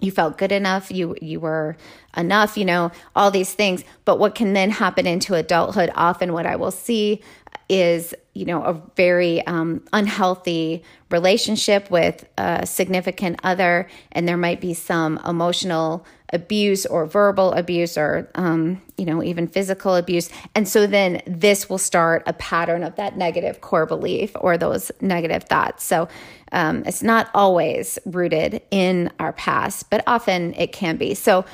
you 0.00 0.10
felt 0.10 0.36
good 0.36 0.50
enough 0.50 0.90
you 0.90 1.14
you 1.22 1.38
were 1.38 1.76
enough 2.16 2.56
you 2.56 2.64
know 2.64 2.90
all 3.14 3.30
these 3.30 3.54
things 3.54 3.84
but 4.04 4.18
what 4.18 4.34
can 4.34 4.52
then 4.52 4.70
happen 4.70 5.06
into 5.06 5.34
adulthood 5.34 5.92
often 5.94 6.32
what 6.32 6.44
i 6.44 6.56
will 6.56 6.72
see 6.72 7.20
is 7.68 8.12
you 8.34 8.44
know 8.44 8.62
a 8.64 8.72
very 8.96 9.46
um, 9.46 9.82
unhealthy 9.92 10.82
relationship 11.10 11.90
with 11.90 12.28
a 12.36 12.66
significant 12.66 13.38
other 13.44 13.88
and 14.10 14.26
there 14.26 14.36
might 14.36 14.60
be 14.60 14.74
some 14.74 15.18
emotional 15.26 16.04
abuse 16.32 16.86
or 16.86 17.06
verbal 17.06 17.52
abuse 17.52 17.98
or 17.98 18.28
um, 18.34 18.80
you 18.96 19.04
know 19.04 19.22
even 19.22 19.46
physical 19.46 19.94
abuse. 19.94 20.30
And 20.54 20.66
so 20.66 20.86
then 20.86 21.22
this 21.26 21.68
will 21.68 21.78
start 21.78 22.22
a 22.26 22.32
pattern 22.32 22.82
of 22.82 22.96
that 22.96 23.16
negative 23.16 23.60
core 23.60 23.86
belief 23.86 24.32
or 24.40 24.56
those 24.56 24.90
negative 25.00 25.44
thoughts. 25.44 25.84
So 25.84 26.08
um, 26.50 26.82
it's 26.86 27.02
not 27.02 27.28
always 27.34 27.98
rooted 28.04 28.62
in 28.70 29.10
our 29.18 29.32
past 29.32 29.90
but 29.90 30.02
often 30.06 30.54
it 30.54 30.72
can 30.72 30.96
be. 30.96 31.14
So 31.14 31.44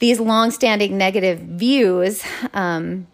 these 0.00 0.20
long-standing 0.20 0.96
negative 0.96 1.40
views 1.40 2.22
um, 2.54 3.06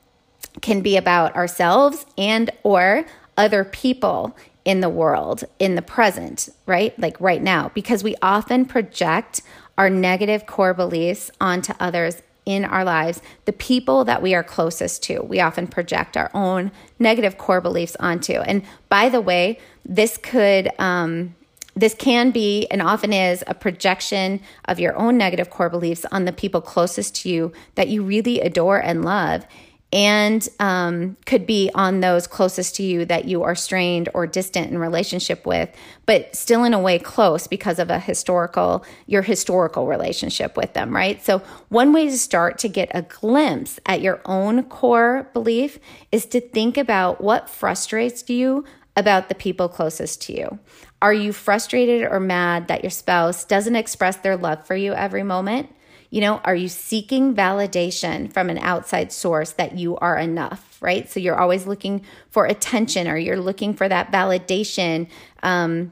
can 0.61 0.83
be 0.83 0.97
about 0.97 1.35
ourselves 1.35 2.05
and 2.19 2.51
or 2.63 3.07
other 3.37 3.65
people 3.65 4.37
in 4.65 4.81
the 4.81 4.89
world 4.89 5.45
in 5.59 5.75
the 5.75 5.83
present 5.83 6.49
right? 6.67 6.99
Like 6.99 7.21
right 7.21 7.43
now 7.43 7.71
because 7.75 8.03
we 8.03 8.17
often 8.23 8.65
project 8.65 9.43
our 9.77 9.91
negative 9.91 10.47
core 10.47 10.75
beliefs 10.75 11.31
onto 11.41 11.73
others 11.81 12.23
in 12.47 12.65
our 12.65 12.85
lives, 12.85 13.23
the 13.47 13.53
people 13.53 14.05
that 14.05 14.21
we 14.21 14.35
are 14.35 14.45
closest 14.45 15.03
to. 15.05 15.23
We 15.23 15.41
often 15.41 15.67
project 15.67 16.17
our 16.17 16.31
own 16.35 16.73
negative 16.99 17.39
core 17.39 17.61
beliefs 17.61 17.97
onto. 17.99 18.35
And 18.35 18.63
by 18.89 19.09
the 19.09 19.21
way, 19.21 19.59
this 19.85 20.19
could 20.19 20.69
um, 20.79 21.35
this 21.77 21.95
can 21.95 22.31
be 22.31 22.67
and 22.71 22.81
often 22.81 23.13
is 23.13 23.43
a 23.47 23.55
projection 23.55 24.41
of 24.67 24.79
your 24.79 24.97
own 24.97 25.19
negative 25.19 25.51
core 25.51 25.69
beliefs 25.69 26.05
on 26.13 26.25
the 26.25 26.33
people 26.33 26.61
closest 26.61 27.17
to 27.17 27.29
you 27.29 27.53
that 27.75 27.89
you 27.89 28.03
really 28.03 28.41
adore 28.41 28.79
and 28.79 29.05
love 29.05 29.45
and 29.95 30.49
um, 30.59 31.17
could 31.25 31.47
be 31.47 31.71
on 31.73 32.01
those 32.01 32.27
closest 32.27 32.75
to 32.75 32.83
you 32.83 33.05
that 33.05 33.27
you 33.27 33.45
are 33.45 33.55
strained 33.55 34.09
or 34.13 34.27
distant 34.27 34.73
in 34.73 34.77
relationship 34.77 35.47
with, 35.47 35.71
but 36.05 36.35
still 36.35 36.65
in 36.65 36.75
a 36.75 36.81
way 36.81 36.99
close 36.99 37.47
because 37.47 37.79
of 37.79 37.91
a 37.91 38.01
historical, 38.01 38.85
your 39.07 39.23
historical 39.23 39.87
relationship 39.87 40.57
with 40.57 40.73
them, 40.73 40.95
right? 40.95 41.25
So, 41.25 41.39
one 41.69 41.93
way 41.93 42.07
to 42.07 42.19
start 42.19 42.59
to 42.59 42.69
get 42.69 42.91
a 42.93 43.03
glimpse 43.03 43.79
at 43.87 44.01
your 44.01 44.21
own 44.25 44.65
core 44.65 45.31
belief 45.33 45.79
is 46.11 46.27
to 46.27 46.41
think 46.41 46.77
about 46.77 47.21
what 47.21 47.49
frustrates 47.49 48.29
you 48.29 48.65
about 48.97 49.29
the 49.29 49.35
people 49.35 49.69
closest 49.69 50.23
to 50.23 50.37
you. 50.37 50.59
Are 51.01 51.15
you 51.15 51.33
frustrated 51.33 52.03
or 52.03 52.19
mad 52.19 52.67
that 52.67 52.83
your 52.83 52.91
spouse 52.91 53.45
doesn't 53.45 53.77
express 53.77 54.17
their 54.17 54.37
love 54.37 54.67
for 54.67 54.75
you 54.75 54.93
every 54.93 55.23
moment? 55.23 55.69
You 56.15 56.21
know, 56.21 56.41
are 56.45 56.55
you 56.55 56.69
seeking 56.69 57.35
validation 57.35 58.33
from 58.33 58.49
an 58.49 58.59
outside 58.59 59.11
source 59.11 59.51
that 59.55 59.77
you 59.77 59.97
are 59.97 60.17
enough, 60.17 60.79
right? 60.81 61.11
So 61.11 61.19
you're 61.19 61.41
always 61.41 61.67
looking 61.67 62.05
for 62.31 62.47
attention 62.47 63.09
or 63.09 63.17
you're 63.17 63.41
looking 63.41 63.75
for 63.75 63.89
that 63.89 64.13
validation. 64.13 65.09
Um, 65.43 65.91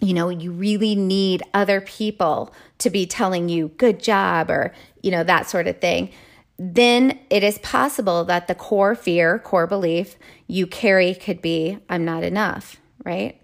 you 0.00 0.14
know, 0.14 0.30
you 0.30 0.50
really 0.50 0.96
need 0.96 1.44
other 1.54 1.80
people 1.80 2.52
to 2.78 2.90
be 2.90 3.06
telling 3.06 3.48
you, 3.48 3.68
good 3.68 4.02
job, 4.02 4.50
or, 4.50 4.74
you 5.00 5.12
know, 5.12 5.22
that 5.22 5.48
sort 5.48 5.68
of 5.68 5.80
thing. 5.80 6.10
Then 6.58 7.20
it 7.30 7.44
is 7.44 7.58
possible 7.58 8.24
that 8.24 8.48
the 8.48 8.56
core 8.56 8.96
fear, 8.96 9.38
core 9.38 9.68
belief 9.68 10.16
you 10.48 10.66
carry 10.66 11.14
could 11.14 11.40
be, 11.40 11.78
I'm 11.88 12.04
not 12.04 12.24
enough, 12.24 12.80
right? 13.04 13.40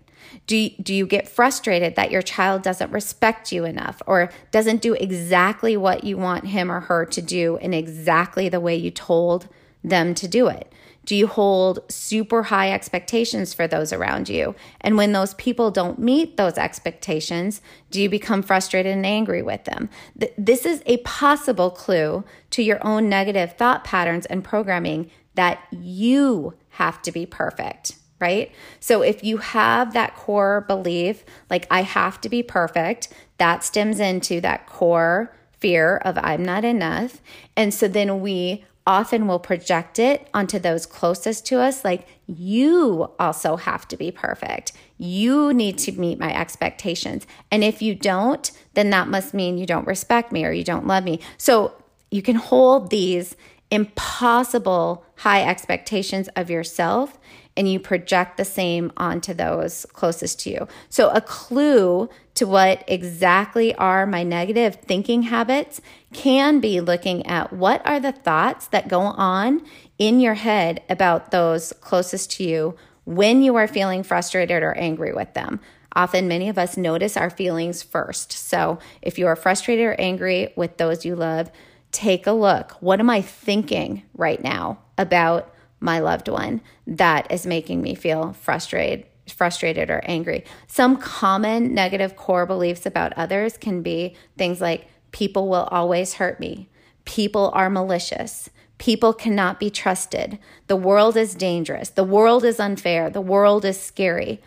Do 0.48 0.56
you, 0.56 0.70
do 0.82 0.94
you 0.94 1.06
get 1.06 1.28
frustrated 1.28 1.94
that 1.96 2.10
your 2.10 2.22
child 2.22 2.62
doesn't 2.62 2.90
respect 2.90 3.52
you 3.52 3.66
enough 3.66 4.00
or 4.06 4.30
doesn't 4.50 4.80
do 4.80 4.94
exactly 4.94 5.76
what 5.76 6.04
you 6.04 6.16
want 6.16 6.46
him 6.46 6.72
or 6.72 6.80
her 6.80 7.04
to 7.04 7.20
do 7.20 7.58
in 7.58 7.74
exactly 7.74 8.48
the 8.48 8.58
way 8.58 8.74
you 8.74 8.90
told 8.90 9.48
them 9.84 10.14
to 10.14 10.26
do 10.26 10.48
it? 10.48 10.72
Do 11.04 11.14
you 11.14 11.26
hold 11.26 11.80
super 11.90 12.44
high 12.44 12.72
expectations 12.72 13.52
for 13.52 13.66
those 13.66 13.92
around 13.92 14.30
you? 14.30 14.54
And 14.80 14.96
when 14.96 15.12
those 15.12 15.34
people 15.34 15.70
don't 15.70 15.98
meet 15.98 16.38
those 16.38 16.56
expectations, 16.56 17.60
do 17.90 18.00
you 18.00 18.08
become 18.08 18.42
frustrated 18.42 18.92
and 18.92 19.04
angry 19.04 19.42
with 19.42 19.64
them? 19.64 19.90
This 20.38 20.64
is 20.64 20.82
a 20.86 20.96
possible 20.98 21.70
clue 21.70 22.24
to 22.52 22.62
your 22.62 22.78
own 22.86 23.10
negative 23.10 23.52
thought 23.52 23.84
patterns 23.84 24.24
and 24.24 24.42
programming 24.42 25.10
that 25.34 25.60
you 25.70 26.54
have 26.70 27.02
to 27.02 27.12
be 27.12 27.26
perfect 27.26 27.98
right? 28.20 28.52
So 28.80 29.02
if 29.02 29.22
you 29.22 29.38
have 29.38 29.92
that 29.92 30.16
core 30.16 30.64
belief, 30.66 31.24
like 31.50 31.66
I 31.70 31.82
have 31.82 32.20
to 32.22 32.28
be 32.28 32.42
perfect, 32.42 33.08
that 33.38 33.64
stems 33.64 34.00
into 34.00 34.40
that 34.40 34.66
core 34.66 35.34
fear 35.58 35.96
of 35.98 36.18
I'm 36.18 36.44
not 36.44 36.64
enough. 36.64 37.20
And 37.56 37.72
so 37.72 37.88
then 37.88 38.20
we 38.20 38.64
often 38.86 39.26
will 39.26 39.38
project 39.38 39.98
it 39.98 40.28
onto 40.32 40.58
those 40.58 40.86
closest 40.86 41.44
to 41.44 41.60
us 41.60 41.84
like 41.84 42.06
you 42.26 43.10
also 43.18 43.56
have 43.56 43.86
to 43.86 43.98
be 43.98 44.10
perfect. 44.10 44.72
You 44.96 45.52
need 45.52 45.76
to 45.78 45.92
meet 45.92 46.18
my 46.18 46.34
expectations. 46.34 47.26
And 47.50 47.62
if 47.62 47.82
you 47.82 47.94
don't, 47.94 48.50
then 48.72 48.88
that 48.90 49.08
must 49.08 49.34
mean 49.34 49.58
you 49.58 49.66
don't 49.66 49.86
respect 49.86 50.32
me 50.32 50.44
or 50.46 50.52
you 50.52 50.64
don't 50.64 50.86
love 50.86 51.04
me. 51.04 51.20
So 51.36 51.74
you 52.10 52.22
can 52.22 52.36
hold 52.36 52.88
these 52.88 53.36
impossible 53.70 55.04
high 55.16 55.42
expectations 55.42 56.28
of 56.34 56.48
yourself 56.48 57.18
and 57.58 57.68
you 57.68 57.80
project 57.80 58.36
the 58.36 58.44
same 58.44 58.92
onto 58.96 59.34
those 59.34 59.84
closest 59.92 60.38
to 60.40 60.50
you. 60.50 60.68
So, 60.88 61.10
a 61.10 61.20
clue 61.20 62.08
to 62.34 62.46
what 62.46 62.84
exactly 62.86 63.74
are 63.74 64.06
my 64.06 64.22
negative 64.22 64.76
thinking 64.76 65.24
habits 65.24 65.80
can 66.12 66.60
be 66.60 66.80
looking 66.80 67.26
at 67.26 67.52
what 67.52 67.84
are 67.84 67.98
the 67.98 68.12
thoughts 68.12 68.68
that 68.68 68.86
go 68.86 69.00
on 69.00 69.66
in 69.98 70.20
your 70.20 70.34
head 70.34 70.82
about 70.88 71.32
those 71.32 71.72
closest 71.80 72.30
to 72.32 72.44
you 72.44 72.76
when 73.04 73.42
you 73.42 73.56
are 73.56 73.66
feeling 73.66 74.04
frustrated 74.04 74.62
or 74.62 74.78
angry 74.78 75.12
with 75.12 75.34
them. 75.34 75.58
Often, 75.94 76.28
many 76.28 76.48
of 76.48 76.58
us 76.58 76.76
notice 76.76 77.16
our 77.16 77.30
feelings 77.30 77.82
first. 77.82 78.30
So, 78.30 78.78
if 79.02 79.18
you 79.18 79.26
are 79.26 79.34
frustrated 79.34 79.84
or 79.84 80.00
angry 80.00 80.52
with 80.54 80.76
those 80.76 81.04
you 81.04 81.16
love, 81.16 81.50
take 81.90 82.28
a 82.28 82.32
look. 82.32 82.72
What 82.78 83.00
am 83.00 83.10
I 83.10 83.20
thinking 83.20 84.04
right 84.14 84.40
now 84.40 84.78
about 84.96 85.52
my 85.80 85.98
loved 86.00 86.28
one 86.28 86.60
that 86.86 87.30
is 87.30 87.46
making 87.46 87.82
me 87.82 87.94
feel 87.94 88.32
frustrated 88.32 89.04
frustrated 89.28 89.90
or 89.90 90.00
angry. 90.06 90.42
Some 90.66 90.96
common 90.96 91.74
negative 91.74 92.16
core 92.16 92.46
beliefs 92.46 92.86
about 92.86 93.12
others 93.12 93.58
can 93.58 93.82
be 93.82 94.16
things 94.38 94.58
like 94.60 94.88
people 95.12 95.48
will 95.48 95.68
always 95.70 96.14
hurt 96.14 96.40
me. 96.40 96.68
People 97.04 97.50
are 97.52 97.68
malicious. 97.68 98.48
People 98.78 99.12
cannot 99.12 99.60
be 99.60 99.68
trusted. 99.68 100.38
The 100.66 100.76
world 100.76 101.14
is 101.16 101.34
dangerous. 101.34 101.90
The 101.90 102.04
world 102.04 102.42
is 102.42 102.58
unfair. 102.58 103.10
The 103.10 103.20
world 103.20 103.66
is 103.66 103.78
scary. 103.78 104.40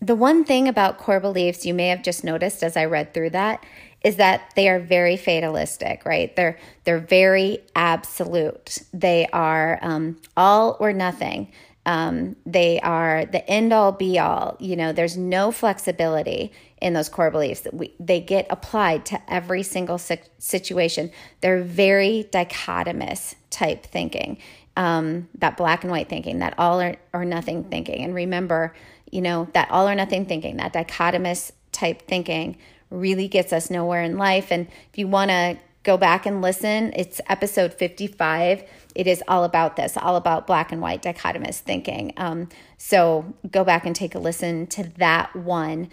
the 0.00 0.14
one 0.14 0.44
thing 0.44 0.68
about 0.68 0.98
core 0.98 1.20
beliefs 1.20 1.66
you 1.66 1.74
may 1.74 1.88
have 1.88 2.02
just 2.04 2.22
noticed 2.22 2.62
as 2.62 2.76
I 2.76 2.84
read 2.84 3.12
through 3.12 3.30
that 3.30 3.64
is 4.02 4.16
that 4.16 4.52
they 4.54 4.68
are 4.68 4.78
very 4.78 5.16
fatalistic, 5.16 6.04
right? 6.04 6.34
They're 6.36 6.58
they're 6.84 7.00
very 7.00 7.58
absolute. 7.74 8.78
They 8.92 9.26
are 9.32 9.78
um, 9.82 10.20
all 10.36 10.76
or 10.80 10.92
nothing. 10.92 11.52
Um, 11.84 12.36
they 12.44 12.80
are 12.80 13.24
the 13.24 13.48
end 13.48 13.72
all 13.72 13.92
be 13.92 14.18
all. 14.18 14.56
You 14.60 14.76
know, 14.76 14.92
there's 14.92 15.16
no 15.16 15.50
flexibility 15.50 16.52
in 16.80 16.92
those 16.92 17.08
core 17.08 17.30
beliefs. 17.30 17.66
We, 17.72 17.94
they 17.98 18.20
get 18.20 18.46
applied 18.50 19.06
to 19.06 19.32
every 19.32 19.62
single 19.62 19.98
situation. 19.98 21.10
They're 21.40 21.62
very 21.62 22.28
dichotomous 22.30 23.36
type 23.48 23.86
thinking, 23.86 24.38
um, 24.76 25.28
that 25.38 25.56
black 25.56 25.82
and 25.82 25.90
white 25.90 26.10
thinking, 26.10 26.40
that 26.40 26.54
all 26.58 26.80
or, 26.80 26.96
or 27.14 27.24
nothing 27.24 27.64
thinking. 27.64 28.04
And 28.04 28.14
remember, 28.14 28.74
you 29.10 29.22
know, 29.22 29.48
that 29.54 29.70
all 29.70 29.88
or 29.88 29.94
nothing 29.94 30.26
thinking, 30.26 30.58
that 30.58 30.74
dichotomous 30.74 31.52
type 31.72 32.02
thinking 32.02 32.58
really 32.90 33.28
gets 33.28 33.52
us 33.52 33.70
nowhere 33.70 34.02
in 34.02 34.16
life. 34.16 34.50
And 34.50 34.66
if 34.90 34.98
you 34.98 35.08
want 35.08 35.30
to 35.30 35.58
go 35.82 35.96
back 35.96 36.26
and 36.26 36.42
listen, 36.42 36.92
it's 36.96 37.20
episode 37.28 37.72
55. 37.72 38.62
It 38.94 39.06
is 39.06 39.22
all 39.28 39.44
about 39.44 39.76
this, 39.76 39.96
all 39.96 40.16
about 40.16 40.46
black 40.46 40.72
and 40.72 40.80
white 40.80 41.02
dichotomous 41.02 41.60
thinking. 41.60 42.12
Um, 42.16 42.48
so 42.76 43.32
go 43.50 43.64
back 43.64 43.86
and 43.86 43.94
take 43.94 44.14
a 44.14 44.18
listen 44.18 44.66
to 44.68 44.84
that 44.98 45.34
one. 45.34 45.88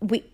We 0.00 0.24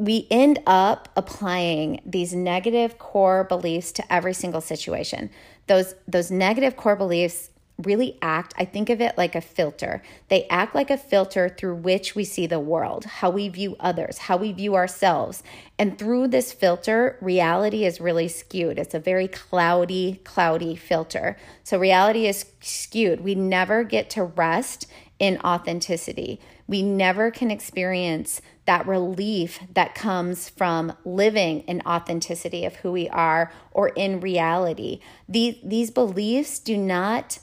we 0.00 0.28
end 0.30 0.60
up 0.64 1.08
applying 1.16 2.00
these 2.06 2.32
negative 2.32 2.98
core 2.98 3.44
beliefs 3.44 3.90
to 3.92 4.12
every 4.12 4.32
single 4.32 4.60
situation. 4.60 5.30
Those 5.66 5.94
those 6.06 6.30
negative 6.30 6.76
core 6.76 6.96
beliefs 6.96 7.50
really 7.78 8.18
act, 8.20 8.54
I 8.58 8.64
think 8.64 8.90
of 8.90 9.00
it 9.00 9.16
like 9.16 9.36
a 9.36 9.40
filter. 9.40 10.02
They 10.28 10.48
act 10.48 10.74
like 10.74 10.90
a 10.90 10.96
filter 10.96 11.48
through 11.48 11.76
which 11.76 12.16
we 12.16 12.24
see 12.24 12.46
the 12.46 12.58
world, 12.58 13.04
how 13.04 13.30
we 13.30 13.48
view 13.48 13.76
others, 13.78 14.18
how 14.18 14.36
we 14.36 14.52
view 14.52 14.74
ourselves. 14.74 15.44
And 15.78 15.96
through 15.96 16.28
this 16.28 16.52
filter, 16.52 17.16
reality 17.20 17.84
is 17.84 18.00
really 18.00 18.26
skewed. 18.26 18.78
It's 18.78 18.94
a 18.94 19.00
very 19.00 19.28
cloudy, 19.28 20.20
cloudy 20.24 20.74
filter. 20.74 21.36
So 21.62 21.78
reality 21.78 22.26
is 22.26 22.46
skewed. 22.60 23.20
We 23.20 23.36
never 23.36 23.84
get 23.84 24.10
to 24.10 24.24
rest 24.24 24.88
in 25.20 25.38
authenticity. 25.44 26.40
We 26.66 26.82
never 26.82 27.30
can 27.30 27.50
experience 27.50 28.40
that 28.66 28.86
relief 28.86 29.60
that 29.72 29.94
comes 29.94 30.48
from 30.48 30.92
living 31.04 31.60
in 31.60 31.80
authenticity 31.86 32.64
of 32.64 32.76
who 32.76 32.92
we 32.92 33.08
are 33.08 33.52
or 33.70 33.88
in 33.90 34.20
reality. 34.20 35.00
These, 35.28 35.56
these 35.64 35.90
beliefs 35.90 36.58
do 36.58 36.76
not 36.76 37.38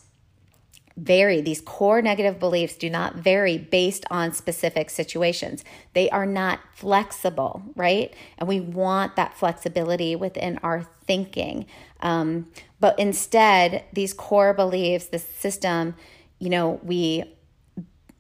vary. 0.98 1.42
These 1.42 1.62
core 1.62 2.02
negative 2.02 2.40
beliefs 2.40 2.76
do 2.76 2.90
not 2.90 3.16
vary 3.16 3.58
based 3.58 4.06
on 4.10 4.34
specific 4.34 4.90
situations. 4.90 5.64
They 5.94 6.10
are 6.10 6.26
not 6.26 6.60
flexible, 6.74 7.64
right? 7.76 8.14
And 8.38 8.48
we 8.48 8.60
want 8.62 9.16
that 9.16 9.38
flexibility 9.38 10.16
within 10.16 10.58
our 10.64 10.88
thinking. 11.06 11.66
Um, 12.00 12.48
but 12.80 12.98
instead, 12.98 13.84
these 13.92 14.14
core 14.14 14.54
beliefs, 14.54 15.08
this 15.08 15.28
system, 15.28 15.96
you 16.40 16.50
know, 16.50 16.80
we 16.84 17.24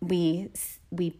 we 0.02 0.50
we 0.92 1.16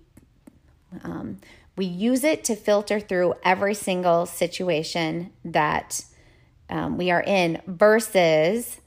um, 1.04 1.38
we 1.76 1.86
use 1.86 2.24
it 2.24 2.44
to 2.46 2.56
filter 2.56 3.00
through 3.00 3.34
every 3.44 3.74
single 3.74 4.26
situation 4.26 5.32
that 5.44 6.04
um, 6.70 6.98
we 6.98 7.12
are 7.12 7.22
in 7.22 7.62
versus 7.68 8.80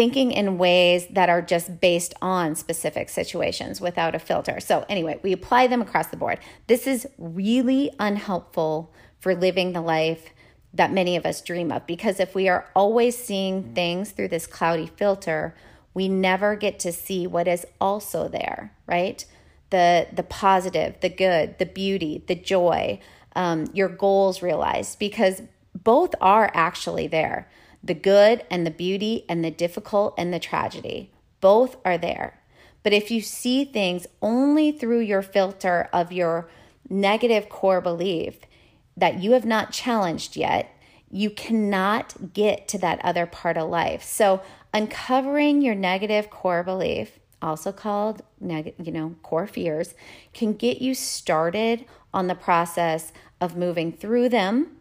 thinking 0.00 0.32
in 0.32 0.56
ways 0.56 1.06
that 1.08 1.28
are 1.28 1.42
just 1.42 1.78
based 1.78 2.14
on 2.22 2.54
specific 2.54 3.10
situations 3.10 3.82
without 3.82 4.14
a 4.14 4.18
filter. 4.18 4.58
So, 4.58 4.86
anyway, 4.88 5.20
we 5.22 5.30
apply 5.30 5.66
them 5.66 5.82
across 5.82 6.06
the 6.06 6.16
board. 6.16 6.38
This 6.68 6.86
is 6.86 7.06
really 7.18 7.92
unhelpful 7.98 8.94
for 9.18 9.34
living 9.34 9.74
the 9.74 9.82
life 9.82 10.30
that 10.72 10.90
many 10.90 11.16
of 11.16 11.26
us 11.26 11.42
dream 11.42 11.70
of 11.70 11.86
because 11.86 12.18
if 12.18 12.34
we 12.34 12.48
are 12.48 12.70
always 12.74 13.14
seeing 13.14 13.74
things 13.74 14.12
through 14.12 14.28
this 14.28 14.46
cloudy 14.46 14.86
filter, 14.86 15.54
we 15.92 16.08
never 16.08 16.56
get 16.56 16.78
to 16.78 16.92
see 16.92 17.26
what 17.26 17.46
is 17.46 17.66
also 17.78 18.26
there, 18.26 18.72
right? 18.86 19.26
The 19.68 20.06
the 20.10 20.22
positive, 20.22 20.98
the 21.02 21.10
good, 21.10 21.58
the 21.58 21.66
beauty, 21.66 22.24
the 22.26 22.36
joy, 22.36 23.00
um, 23.36 23.66
your 23.74 23.90
goals 23.90 24.40
realized 24.40 24.98
because 24.98 25.42
both 25.74 26.14
are 26.22 26.50
actually 26.54 27.06
there 27.06 27.50
the 27.82 27.94
good 27.94 28.44
and 28.50 28.66
the 28.66 28.70
beauty 28.70 29.24
and 29.28 29.44
the 29.44 29.50
difficult 29.50 30.14
and 30.18 30.32
the 30.32 30.38
tragedy. 30.38 31.10
Both 31.40 31.76
are 31.84 31.98
there. 31.98 32.40
But 32.82 32.92
if 32.92 33.10
you 33.10 33.20
see 33.20 33.64
things 33.64 34.06
only 34.22 34.72
through 34.72 35.00
your 35.00 35.22
filter 35.22 35.88
of 35.92 36.12
your 36.12 36.48
negative 36.88 37.48
core 37.48 37.80
belief 37.80 38.38
that 38.96 39.22
you 39.22 39.32
have 39.32 39.44
not 39.44 39.72
challenged 39.72 40.36
yet, 40.36 40.74
you 41.10 41.30
cannot 41.30 42.32
get 42.32 42.68
to 42.68 42.78
that 42.78 43.04
other 43.04 43.26
part 43.26 43.56
of 43.56 43.68
life. 43.68 44.02
So, 44.02 44.42
uncovering 44.72 45.60
your 45.60 45.74
negative 45.74 46.30
core 46.30 46.62
belief, 46.62 47.18
also 47.42 47.72
called 47.72 48.22
neg- 48.38 48.74
you 48.80 48.92
know, 48.92 49.16
core 49.22 49.46
fears, 49.46 49.94
can 50.32 50.52
get 50.52 50.80
you 50.80 50.94
started 50.94 51.84
on 52.14 52.28
the 52.28 52.34
process 52.34 53.12
of 53.40 53.56
moving 53.56 53.92
through 53.92 54.28
them 54.28 54.76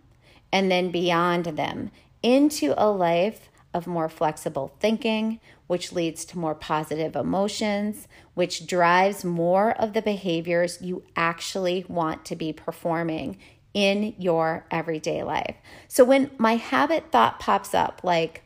and 0.52 0.70
then 0.70 0.92
beyond 0.92 1.46
them 1.46 1.92
into 2.22 2.74
a 2.78 2.90
life 2.90 3.50
of 3.74 3.88
more 3.88 4.10
flexible 4.10 4.74
thinking, 4.80 5.40
which 5.68 5.92
leads 5.92 6.26
to 6.26 6.40
more 6.40 6.56
positive 6.56 7.16
emotions, 7.16 8.08
which 8.34 8.66
drives 8.66 9.24
more 9.24 9.72
of 9.72 9.94
the 9.94 10.02
behaviors 10.02 10.82
you 10.82 11.04
actually 11.16 11.86
want 11.88 12.26
to 12.26 12.36
be 12.36 12.52
performing 12.52 13.38
in 13.74 14.16
your 14.18 14.66
everyday 14.72 15.22
life. 15.22 15.56
So 15.88 16.04
when 16.04 16.32
my 16.38 16.56
habit 16.56 17.12
thought 17.12 17.40
pops 17.40 17.76
up, 17.76 18.02
like 18.04 18.44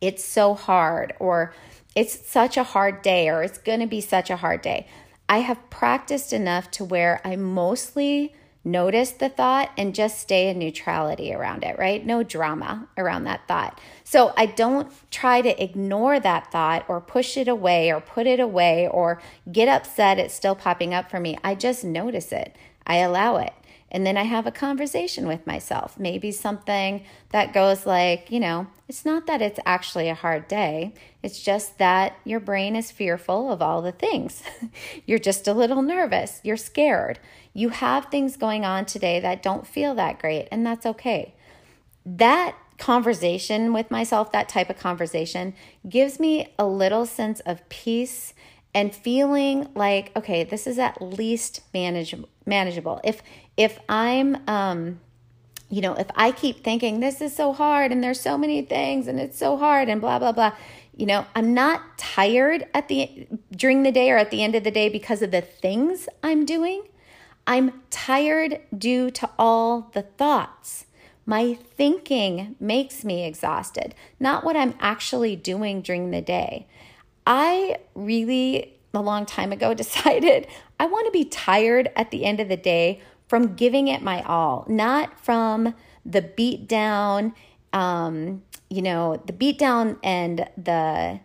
it's 0.00 0.24
so 0.24 0.54
hard, 0.54 1.12
or 1.18 1.52
it's 1.96 2.28
such 2.28 2.56
a 2.56 2.62
hard 2.62 3.02
day, 3.02 3.28
or 3.28 3.42
it's 3.42 3.58
to 3.58 3.86
be 3.86 4.00
such 4.00 4.30
a 4.30 4.36
hard 4.36 4.62
day, 4.62 4.86
I 5.28 5.38
have 5.38 5.68
practiced 5.70 6.32
enough 6.32 6.70
to 6.72 6.84
where 6.84 7.20
I 7.24 7.34
mostly 7.34 8.32
notice 8.64 9.12
the 9.12 9.28
thought 9.28 9.70
and 9.76 9.94
just 9.94 10.18
stay 10.18 10.48
in 10.48 10.58
neutrality 10.58 11.32
around 11.32 11.64
it, 11.64 11.78
right? 11.78 12.04
No 12.04 12.22
drama 12.22 12.88
around 12.96 13.24
that 13.24 13.46
thought. 13.48 13.80
So 14.04 14.32
I 14.36 14.46
don't 14.46 14.90
try 15.10 15.40
to 15.42 15.62
ignore 15.62 16.20
that 16.20 16.50
thought 16.52 16.84
or 16.88 17.00
push 17.00 17.36
it 17.36 17.48
away 17.48 17.92
or 17.92 18.00
put 18.00 18.26
it 18.26 18.40
away 18.40 18.88
or 18.88 19.20
get 19.50 19.68
upset 19.68 20.18
it's 20.18 20.34
still 20.34 20.54
popping 20.54 20.92
up 20.92 21.10
for 21.10 21.20
me. 21.20 21.38
I 21.42 21.54
just 21.54 21.84
notice 21.84 22.32
it. 22.32 22.56
I 22.86 22.96
allow 22.96 23.36
it. 23.36 23.52
And 23.90 24.06
then 24.06 24.16
I 24.18 24.24
have 24.24 24.46
a 24.46 24.52
conversation 24.52 25.26
with 25.26 25.46
myself. 25.46 25.98
Maybe 25.98 26.30
something 26.30 27.04
that 27.30 27.54
goes 27.54 27.86
like, 27.86 28.30
you 28.30 28.38
know, 28.38 28.66
it's 28.86 29.04
not 29.04 29.26
that 29.26 29.40
it's 29.40 29.60
actually 29.64 30.08
a 30.08 30.14
hard 30.14 30.46
day. 30.46 30.94
It's 31.22 31.42
just 31.42 31.78
that 31.78 32.16
your 32.24 32.40
brain 32.40 32.76
is 32.76 32.90
fearful 32.90 33.50
of 33.50 33.62
all 33.62 33.80
the 33.80 33.92
things. 33.92 34.42
You're 35.06 35.18
just 35.18 35.48
a 35.48 35.54
little 35.54 35.82
nervous. 35.82 36.40
You're 36.44 36.56
scared. 36.56 37.18
You 37.54 37.70
have 37.70 38.06
things 38.06 38.36
going 38.36 38.64
on 38.64 38.84
today 38.84 39.20
that 39.20 39.42
don't 39.42 39.66
feel 39.66 39.94
that 39.94 40.18
great, 40.18 40.48
and 40.52 40.66
that's 40.66 40.86
okay. 40.86 41.34
That 42.04 42.56
conversation 42.78 43.72
with 43.72 43.90
myself, 43.90 44.30
that 44.32 44.48
type 44.48 44.70
of 44.70 44.78
conversation, 44.78 45.54
gives 45.88 46.20
me 46.20 46.52
a 46.58 46.66
little 46.66 47.06
sense 47.06 47.40
of 47.40 47.68
peace 47.68 48.34
and 48.74 48.94
feeling 48.94 49.66
like 49.74 50.14
okay 50.14 50.44
this 50.44 50.66
is 50.66 50.78
at 50.78 51.00
least 51.00 51.62
manageable 51.72 52.28
manageable 52.44 53.00
if 53.02 53.22
if 53.58 53.78
i'm 53.90 54.38
um 54.48 54.98
you 55.68 55.82
know 55.82 55.92
if 55.94 56.06
i 56.14 56.30
keep 56.32 56.64
thinking 56.64 57.00
this 57.00 57.20
is 57.20 57.36
so 57.36 57.52
hard 57.52 57.92
and 57.92 58.02
there's 58.02 58.20
so 58.20 58.38
many 58.38 58.62
things 58.62 59.06
and 59.06 59.20
it's 59.20 59.38
so 59.38 59.58
hard 59.58 59.90
and 59.90 60.00
blah 60.00 60.18
blah 60.18 60.32
blah 60.32 60.52
you 60.96 61.04
know 61.04 61.26
i'm 61.34 61.52
not 61.52 61.98
tired 61.98 62.64
at 62.72 62.88
the 62.88 63.26
during 63.50 63.82
the 63.82 63.92
day 63.92 64.10
or 64.10 64.16
at 64.16 64.30
the 64.30 64.42
end 64.42 64.54
of 64.54 64.64
the 64.64 64.70
day 64.70 64.88
because 64.88 65.20
of 65.20 65.30
the 65.30 65.42
things 65.42 66.08
i'm 66.22 66.46
doing. 66.46 66.84
I'm 67.48 67.80
tired 67.88 68.60
due 68.76 69.10
to 69.12 69.30
all 69.38 69.90
the 69.94 70.02
thoughts. 70.02 70.84
My 71.24 71.54
thinking 71.54 72.56
makes 72.60 73.04
me 73.04 73.24
exhausted 73.24 73.94
not 74.20 74.44
what 74.44 74.54
i'm 74.54 74.74
actually 74.80 75.34
doing 75.34 75.80
during 75.80 76.10
the 76.10 76.20
day. 76.20 76.66
I 77.26 77.78
really, 77.94 78.74
a 78.92 79.00
long 79.00 79.24
time 79.24 79.50
ago, 79.50 79.72
decided 79.84 80.46
I 80.78 80.86
want 80.86 81.06
to 81.06 81.10
be 81.10 81.24
tired 81.24 81.90
at 81.96 82.10
the 82.10 82.26
end 82.26 82.38
of 82.38 82.48
the 82.48 82.56
day 82.56 83.00
from 83.28 83.54
giving 83.54 83.88
it 83.88 84.02
my 84.02 84.22
all, 84.22 84.64
not 84.68 85.20
from 85.20 85.74
the 86.04 86.22
beat 86.22 86.66
down, 86.66 87.34
um, 87.72 88.42
you 88.70 88.82
know, 88.82 89.22
the 89.26 89.32
beat 89.32 89.58
down 89.58 89.98
and 90.02 90.48
the, 90.56 91.20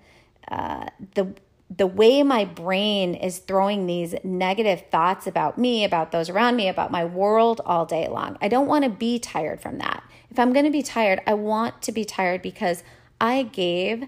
uh, 0.51 0.85
the, 1.15 1.33
the 1.75 1.87
way 1.87 2.21
my 2.21 2.45
brain 2.45 3.15
is 3.15 3.39
throwing 3.39 3.87
these 3.87 4.13
negative 4.23 4.83
thoughts 4.91 5.25
about 5.25 5.57
me, 5.57 5.83
about 5.83 6.11
those 6.11 6.29
around 6.29 6.55
me, 6.55 6.67
about 6.67 6.91
my 6.91 7.05
world 7.05 7.61
all 7.65 7.85
day 7.85 8.07
long. 8.07 8.37
I 8.41 8.47
don't 8.47 8.67
want 8.67 8.83
to 8.83 8.89
be 8.89 9.17
tired 9.17 9.61
from 9.61 9.77
that. 9.79 10.03
If 10.29 10.37
I'm 10.37 10.53
going 10.53 10.65
to 10.65 10.71
be 10.71 10.83
tired, 10.83 11.21
I 11.25 11.33
want 11.33 11.81
to 11.83 11.91
be 11.91 12.05
tired 12.05 12.41
because 12.41 12.83
I 13.21 13.43
gave 13.43 14.07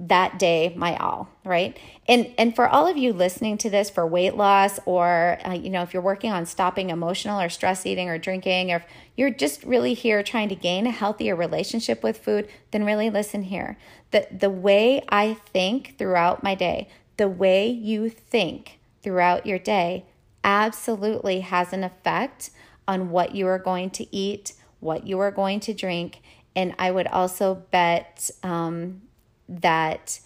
that 0.00 0.38
day 0.38 0.72
my 0.76 0.96
all 0.96 1.28
right? 1.44 1.78
And 2.08 2.32
and 2.38 2.56
for 2.56 2.66
all 2.66 2.86
of 2.86 2.96
you 2.96 3.12
listening 3.12 3.58
to 3.58 3.70
this 3.70 3.90
for 3.90 4.06
weight 4.06 4.34
loss 4.34 4.80
or 4.86 5.38
uh, 5.46 5.52
you 5.52 5.68
know 5.68 5.82
if 5.82 5.92
you're 5.92 6.02
working 6.02 6.32
on 6.32 6.46
stopping 6.46 6.88
emotional 6.88 7.38
or 7.38 7.50
stress 7.50 7.84
eating 7.84 8.08
or 8.08 8.16
drinking 8.16 8.72
or 8.72 8.76
if 8.76 8.84
you're 9.16 9.30
just 9.30 9.62
really 9.62 9.92
here 9.92 10.22
trying 10.22 10.48
to 10.48 10.54
gain 10.54 10.86
a 10.86 10.90
healthier 10.90 11.36
relationship 11.36 12.02
with 12.02 12.16
food 12.16 12.48
then 12.70 12.84
really 12.84 13.10
listen 13.10 13.42
here. 13.42 13.76
The 14.10 14.26
the 14.30 14.50
way 14.50 15.04
i 15.10 15.34
think 15.34 15.98
throughout 15.98 16.42
my 16.42 16.54
day 16.54 16.88
the 17.18 17.28
way 17.28 17.68
you 17.68 18.08
think 18.08 18.80
throughout 19.02 19.44
your 19.44 19.58
day 19.58 20.06
absolutely 20.42 21.40
has 21.40 21.74
an 21.74 21.84
effect 21.84 22.50
on 22.88 23.10
what 23.10 23.34
you 23.34 23.46
are 23.46 23.58
going 23.58 23.90
to 23.90 24.16
eat 24.16 24.54
what 24.80 25.06
you 25.06 25.20
are 25.20 25.30
going 25.30 25.60
to 25.60 25.74
drink. 25.74 26.22
And 26.56 26.74
i 26.78 26.90
would 26.90 27.06
also 27.06 27.66
bet 27.70 28.30
um, 28.42 29.02
that 29.50 30.20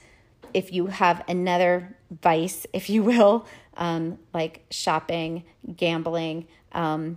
if 0.53 0.73
you 0.73 0.87
have 0.87 1.25
another 1.29 1.97
vice, 2.23 2.67
if 2.73 2.89
you 2.89 3.03
will, 3.03 3.47
um, 3.77 4.19
like 4.33 4.65
shopping, 4.71 5.45
gambling, 5.77 6.47
um, 6.73 7.17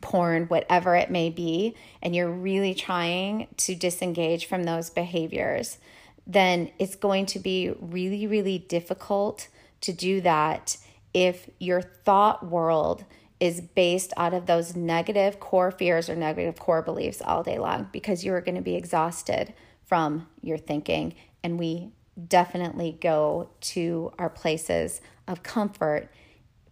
porn, 0.00 0.46
whatever 0.46 0.96
it 0.96 1.08
may 1.10 1.30
be, 1.30 1.76
and 2.02 2.16
you're 2.16 2.30
really 2.30 2.74
trying 2.74 3.46
to 3.56 3.76
disengage 3.76 4.46
from 4.46 4.64
those 4.64 4.90
behaviors, 4.90 5.78
then 6.26 6.70
it's 6.78 6.96
going 6.96 7.26
to 7.26 7.38
be 7.38 7.72
really, 7.80 8.26
really 8.26 8.58
difficult 8.58 9.48
to 9.82 9.92
do 9.92 10.20
that 10.22 10.76
if 11.12 11.48
your 11.60 11.80
thought 11.80 12.44
world 12.44 13.04
is 13.38 13.60
based 13.60 14.12
out 14.16 14.32
of 14.32 14.46
those 14.46 14.74
negative 14.74 15.38
core 15.38 15.70
fears 15.70 16.08
or 16.08 16.16
negative 16.16 16.58
core 16.58 16.82
beliefs 16.82 17.20
all 17.24 17.42
day 17.42 17.58
long 17.58 17.88
because 17.92 18.24
you 18.24 18.32
are 18.32 18.40
going 18.40 18.54
to 18.54 18.62
be 18.62 18.74
exhausted 18.74 19.52
from 19.84 20.26
your 20.40 20.56
thinking 20.56 21.14
and 21.44 21.58
we 21.58 21.90
definitely 22.28 22.96
go 23.00 23.50
to 23.60 24.12
our 24.18 24.30
places 24.30 25.00
of 25.28 25.42
comfort 25.42 26.08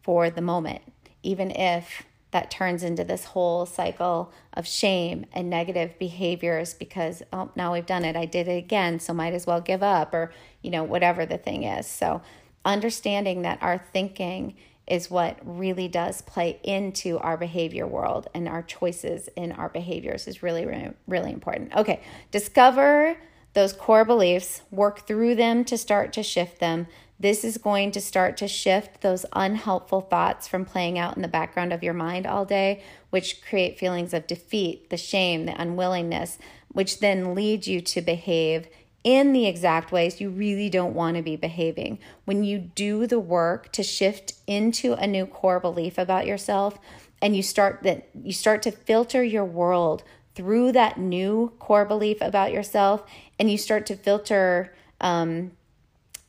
for 0.03 0.31
the 0.31 0.41
moment, 0.41 0.83
even 1.23 1.51
if 1.51 2.03
that 2.33 2.51
turns 2.51 2.83
into 2.83 3.05
this 3.05 3.27
whole 3.27 3.67
cycle 3.67 4.33
of 4.55 4.67
shame 4.67 5.27
and 5.33 5.51
negative 5.51 5.99
behaviors 5.99 6.73
because 6.73 7.23
oh 7.33 7.51
now 7.55 7.75
we've 7.75 7.87
done 7.87 8.05
it. 8.05 8.17
I 8.17 8.25
did 8.25 8.49
it 8.49 8.57
again 8.57 8.99
so 8.99 9.13
might 9.13 9.35
as 9.35 9.47
well 9.47 9.61
give 9.61 9.83
up 9.83 10.15
or 10.15 10.33
you 10.63 10.71
know 10.71 10.83
whatever 10.83 11.27
the 11.27 11.37
thing 11.37 11.65
is. 11.65 11.87
So 11.87 12.23
understanding 12.65 13.43
that 13.43 13.59
our 13.63 13.79
thinking 13.93 14.57
is 14.87 15.11
what 15.11 15.39
really 15.45 15.89
does 15.89 16.23
play 16.23 16.59
into 16.65 17.19
our 17.19 17.37
behavior 17.37 17.87
world 17.87 18.29
and 18.35 18.49
our 18.49 18.63
choices 18.63 19.29
in 19.37 19.53
our 19.53 19.69
behaviors 19.69 20.27
is 20.27 20.43
really 20.43 20.65
really, 20.65 20.91
really 21.07 21.33
important. 21.33 21.75
Okay 21.77 22.01
discover 22.31 23.15
those 23.55 23.73
core 23.73 24.05
beliefs, 24.05 24.63
work 24.71 25.07
through 25.07 25.35
them 25.35 25.65
to 25.67 25.77
start 25.77 26.13
to 26.15 26.23
shift 26.23 26.59
them. 26.59 26.87
This 27.21 27.45
is 27.45 27.59
going 27.59 27.93
to 27.93 28.01
start 28.01 28.37
to 28.39 28.49
shift 28.49 29.01
those 29.01 29.27
unhelpful 29.33 30.01
thoughts 30.01 30.49
from 30.49 30.65
playing 30.65 30.99
out 30.99 31.17
in 31.17 31.23
the 31.23 31.29
background 31.29 31.73
of 31.73 31.83
your 31.83 31.95
mind 31.95 32.27
all 32.27 32.45
day, 32.45 32.83
which 33.11 33.43
create 33.43 33.79
feelings 33.79 34.13
of 34.13 34.27
defeat, 34.27 34.91
the 34.91 34.97
shame, 34.97 35.47
the 35.47 35.61
unwillingness, 35.61 36.39
which 36.69 37.01
then 37.01 37.35
lead 37.35 37.67
you 37.67 37.81
to 37.81 38.01
behave 38.01 38.67
in 39.05 39.33
the 39.33 39.47
exact 39.47 39.93
ways 39.93 40.21
you 40.21 40.31
really 40.31 40.69
don't 40.69 40.95
want 40.95 41.17
to 41.17 41.23
be 41.23 41.37
behaving. 41.37 41.99
When 42.25 42.45
you 42.45 42.59
do 42.59 43.07
the 43.07 43.21
work 43.21 43.71
to 43.73 43.83
shift 43.83 44.35
into 44.47 44.95
a 44.95 45.07
new 45.07 45.27
core 45.27 45.61
belief 45.61 45.99
about 45.99 46.27
yourself 46.27 46.79
and 47.21 47.37
you 47.37 47.43
start 47.43 47.81
that 47.83 48.09
you 48.23 48.33
start 48.33 48.63
to 48.63 48.71
filter 48.71 49.23
your 49.23 49.45
world 49.45 50.03
through 50.35 50.73
that 50.73 50.99
new 50.99 51.53
core 51.59 51.85
belief 51.85 52.19
about 52.21 52.53
yourself 52.53 53.05
and 53.43 53.51
you 53.51 53.59
start 53.59 53.87
to 53.87 53.97
filter 53.97 54.73
um, 55.01 55.51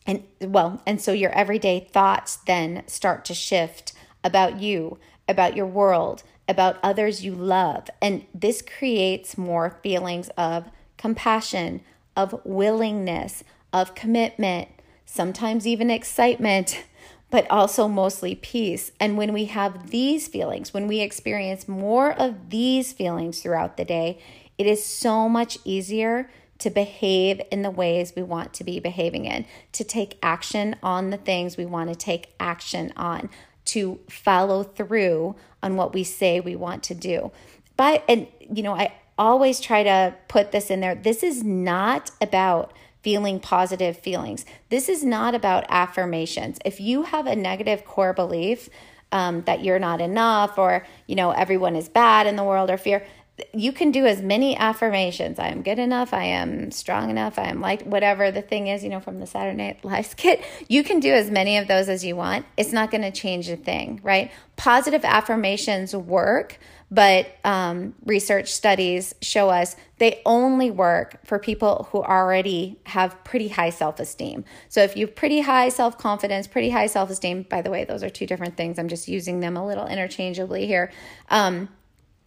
and 0.07 0.23
well 0.41 0.81
and 0.87 0.99
so 0.99 1.11
your 1.11 1.29
everyday 1.29 1.79
thoughts 1.79 2.37
then 2.47 2.81
start 2.87 3.23
to 3.23 3.35
shift 3.35 3.93
about 4.23 4.59
you 4.59 4.97
about 5.29 5.55
your 5.55 5.67
world 5.67 6.23
about 6.49 6.79
others 6.81 7.23
you 7.23 7.35
love 7.35 7.87
and 8.01 8.25
this 8.33 8.63
creates 8.63 9.37
more 9.37 9.77
feelings 9.83 10.29
of 10.29 10.71
compassion 10.97 11.81
of 12.17 12.41
willingness 12.43 13.43
of 13.71 13.93
commitment 13.93 14.67
sometimes 15.05 15.67
even 15.67 15.91
excitement 15.91 16.83
but 17.29 17.49
also 17.49 17.87
mostly 17.87 18.35
peace. 18.35 18.91
And 18.99 19.17
when 19.17 19.33
we 19.33 19.45
have 19.45 19.89
these 19.89 20.27
feelings, 20.27 20.71
when 20.71 20.85
we 20.85 20.99
experience 20.99 21.67
more 21.67 22.13
of 22.13 22.51
these 22.51 22.93
feelings 22.93 23.41
throughout 23.41 23.75
the 23.75 23.83
day, 23.83 24.19
it 24.59 24.67
is 24.67 24.85
so 24.85 25.27
much 25.27 25.57
easier 25.65 26.29
to 26.63 26.69
behave 26.69 27.41
in 27.51 27.61
the 27.61 27.69
ways 27.69 28.13
we 28.15 28.23
want 28.23 28.53
to 28.53 28.63
be 28.63 28.79
behaving 28.79 29.25
in, 29.25 29.45
to 29.73 29.83
take 29.83 30.17
action 30.23 30.77
on 30.81 31.09
the 31.09 31.17
things 31.17 31.57
we 31.57 31.65
want 31.65 31.89
to 31.89 31.95
take 31.95 32.33
action 32.39 32.93
on, 32.95 33.29
to 33.65 33.99
follow 34.09 34.63
through 34.63 35.35
on 35.61 35.75
what 35.75 35.93
we 35.93 36.05
say 36.05 36.39
we 36.39 36.55
want 36.55 36.81
to 36.81 36.95
do. 36.95 37.31
But, 37.75 38.05
and 38.07 38.27
you 38.39 38.63
know, 38.63 38.73
I 38.73 38.93
always 39.17 39.59
try 39.59 39.83
to 39.83 40.15
put 40.29 40.53
this 40.53 40.71
in 40.71 40.79
there. 40.79 40.95
This 40.95 41.21
is 41.21 41.43
not 41.43 42.11
about 42.21 42.71
feeling 43.01 43.41
positive 43.41 43.97
feelings. 43.97 44.45
This 44.69 44.87
is 44.87 45.03
not 45.03 45.35
about 45.35 45.65
affirmations. 45.67 46.59
If 46.63 46.79
you 46.79 47.03
have 47.03 47.27
a 47.27 47.35
negative 47.35 47.83
core 47.83 48.13
belief 48.13 48.69
um, 49.11 49.41
that 49.41 49.65
you're 49.65 49.79
not 49.79 49.99
enough 49.99 50.57
or, 50.57 50.85
you 51.07 51.15
know, 51.15 51.31
everyone 51.31 51.75
is 51.75 51.89
bad 51.89 52.25
in 52.25 52.37
the 52.37 52.43
world 52.45 52.69
or 52.69 52.77
fear, 52.77 53.05
you 53.51 53.71
can 53.71 53.91
do 53.91 54.05
as 54.05 54.21
many 54.21 54.55
affirmations. 54.55 55.39
I 55.39 55.47
am 55.47 55.63
good 55.63 55.79
enough. 55.79 56.13
I 56.13 56.25
am 56.25 56.69
strong 56.69 57.09
enough. 57.09 57.39
I 57.39 57.45
am 57.49 57.61
like 57.61 57.81
whatever 57.81 58.29
the 58.29 58.43
thing 58.43 58.67
is, 58.67 58.83
you 58.83 58.89
know, 58.89 58.99
from 58.99 59.19
the 59.19 59.25
Saturday 59.25 59.57
Night 59.57 59.83
Live 59.83 60.05
skit. 60.07 60.43
You 60.67 60.83
can 60.83 60.99
do 60.99 61.11
as 61.11 61.31
many 61.31 61.57
of 61.57 61.67
those 61.67 61.89
as 61.89 62.05
you 62.05 62.15
want. 62.15 62.45
It's 62.57 62.71
not 62.71 62.91
going 62.91 63.01
to 63.01 63.11
change 63.11 63.49
a 63.49 63.57
thing, 63.57 63.99
right? 64.03 64.31
Positive 64.55 65.03
affirmations 65.03 65.95
work, 65.95 66.59
but 66.91 67.27
um, 67.43 67.95
research 68.05 68.53
studies 68.53 69.15
show 69.21 69.49
us 69.49 69.75
they 69.97 70.21
only 70.27 70.69
work 70.69 71.25
for 71.25 71.39
people 71.39 71.87
who 71.91 72.03
already 72.03 72.77
have 72.85 73.23
pretty 73.23 73.47
high 73.47 73.71
self 73.71 73.99
esteem. 73.99 74.45
So 74.69 74.83
if 74.83 74.95
you 74.95 75.07
have 75.07 75.15
pretty 75.15 75.41
high 75.41 75.69
self 75.69 75.97
confidence, 75.97 76.45
pretty 76.45 76.69
high 76.69 76.87
self 76.87 77.09
esteem, 77.09 77.47
by 77.49 77.63
the 77.63 77.71
way, 77.71 77.83
those 77.83 78.03
are 78.03 78.11
two 78.11 78.27
different 78.27 78.57
things. 78.57 78.77
I'm 78.77 78.89
just 78.89 79.07
using 79.07 79.39
them 79.39 79.57
a 79.57 79.65
little 79.65 79.87
interchangeably 79.87 80.67
here. 80.67 80.91
Um, 81.29 81.69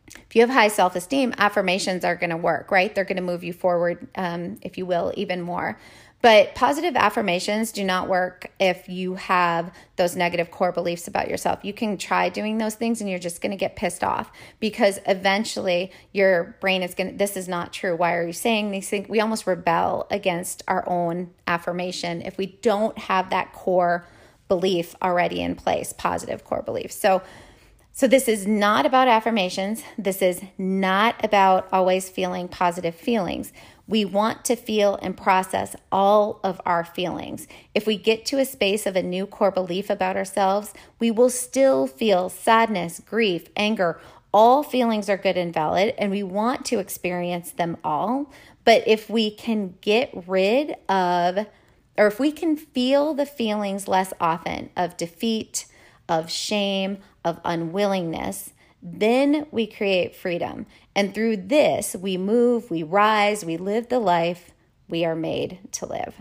if 0.09 0.35
you 0.35 0.43
have 0.43 0.51
high 0.51 0.69
self 0.69 0.97
esteem, 0.97 1.35
affirmations 1.39 2.05
are 2.05 2.17
going 2.17 2.31
to 2.31 2.37
work, 2.37 2.71
right? 2.71 2.95
They're 2.95 3.05
going 3.05 3.17
to 3.17 3.23
move 3.23 3.43
you 3.43 3.53
forward, 3.53 4.07
um, 4.15 4.59
if 4.63 4.79
you 4.79 4.87
will, 4.87 5.13
even 5.17 5.41
more. 5.41 5.79
But 6.23 6.55
positive 6.55 6.97
affirmations 6.97 7.73
do 7.73 7.85
not 7.85 8.09
work 8.09 8.51
if 8.59 8.89
you 8.89 9.15
have 9.15 9.73
those 9.97 10.17
negative 10.17 10.51
core 10.51 10.73
beliefs 10.73 11.07
about 11.07 11.29
yourself. 11.29 11.61
You 11.63 11.73
can 11.73 11.99
try 11.99 12.31
doing 12.31 12.59
those 12.59 12.75
things 12.75 13.01
and 13.01 13.09
you're 13.09 13.19
just 13.19 13.41
going 13.43 13.51
to 13.51 13.57
get 13.57 13.77
pissed 13.77 14.03
off 14.03 14.33
because 14.59 14.99
eventually 15.07 15.93
your 16.13 16.57
brain 16.61 16.83
is 16.83 16.95
going 16.95 17.13
to, 17.13 17.17
this 17.17 17.37
is 17.37 17.49
not 17.49 17.73
true. 17.73 17.95
Why 17.95 18.15
are 18.15 18.27
you 18.27 18.33
saying 18.33 18.71
these 18.71 18.89
things? 18.89 19.09
We 19.09 19.21
almost 19.21 19.47
rebel 19.47 20.07
against 20.11 20.63
our 20.67 20.89
own 20.89 21.31
affirmation 21.47 22.23
if 22.23 22.39
we 22.39 22.47
don't 22.47 22.97
have 22.99 23.31
that 23.31 23.53
core 23.53 24.07
belief 24.49 24.97
already 25.03 25.43
in 25.43 25.55
place, 25.55 25.93
positive 25.93 26.45
core 26.45 26.63
beliefs. 26.63 26.97
So, 26.97 27.23
so, 27.99 28.07
this 28.07 28.29
is 28.29 28.47
not 28.47 28.85
about 28.85 29.09
affirmations. 29.09 29.83
This 29.97 30.21
is 30.21 30.43
not 30.59 31.25
about 31.25 31.67
always 31.73 32.11
feeling 32.11 32.47
positive 32.47 32.95
feelings. 32.95 33.55
We 33.87 34.05
want 34.05 34.45
to 34.45 34.55
feel 34.55 34.99
and 35.01 35.17
process 35.17 35.75
all 35.91 36.39
of 36.45 36.61
our 36.67 36.85
feelings. 36.85 37.49
If 37.75 37.87
we 37.87 37.97
get 37.97 38.27
to 38.27 38.39
a 38.39 38.45
space 38.45 38.85
of 38.85 38.97
a 38.97 39.03
new 39.03 39.25
core 39.25 39.51
belief 39.51 39.89
about 39.89 40.15
ourselves, 40.15 40.75
we 40.99 41.11
will 41.11 41.31
still 41.31 41.87
feel 41.87 42.29
sadness, 42.29 43.01
grief, 43.01 43.49
anger. 43.57 43.99
All 44.31 44.63
feelings 44.63 45.09
are 45.09 45.17
good 45.17 45.39
and 45.39 45.55
valid, 45.55 45.95
and 45.97 46.11
we 46.11 46.23
want 46.23 46.67
to 46.67 46.79
experience 46.79 47.51
them 47.51 47.79
all. 47.83 48.31
But 48.67 48.87
if 48.87 49.09
we 49.09 49.31
can 49.31 49.79
get 49.81 50.11
rid 50.27 50.75
of, 50.87 51.47
or 51.97 52.07
if 52.09 52.21
we 52.21 52.31
can 52.31 52.59
feel 52.59 53.15
the 53.15 53.25
feelings 53.25 53.89
less 53.89 54.13
often 54.21 54.69
of 54.77 54.99
defeat, 54.99 55.65
of 56.09 56.31
shame, 56.31 56.99
of 57.25 57.41
unwillingness, 57.45 58.53
then 58.83 59.47
we 59.51 59.67
create 59.67 60.15
freedom. 60.15 60.67
And 60.95 61.15
through 61.15 61.39
this, 61.39 61.97
we 61.97 62.17
move, 62.17 62.71
we 62.71 62.83
rise, 62.83 63.45
we 63.45 63.57
live 63.57 63.89
the 63.89 63.99
life 63.99 64.53
we 64.89 65.05
are 65.05 65.17
made 65.17 65.59
to 65.73 65.87
live. 65.87 66.15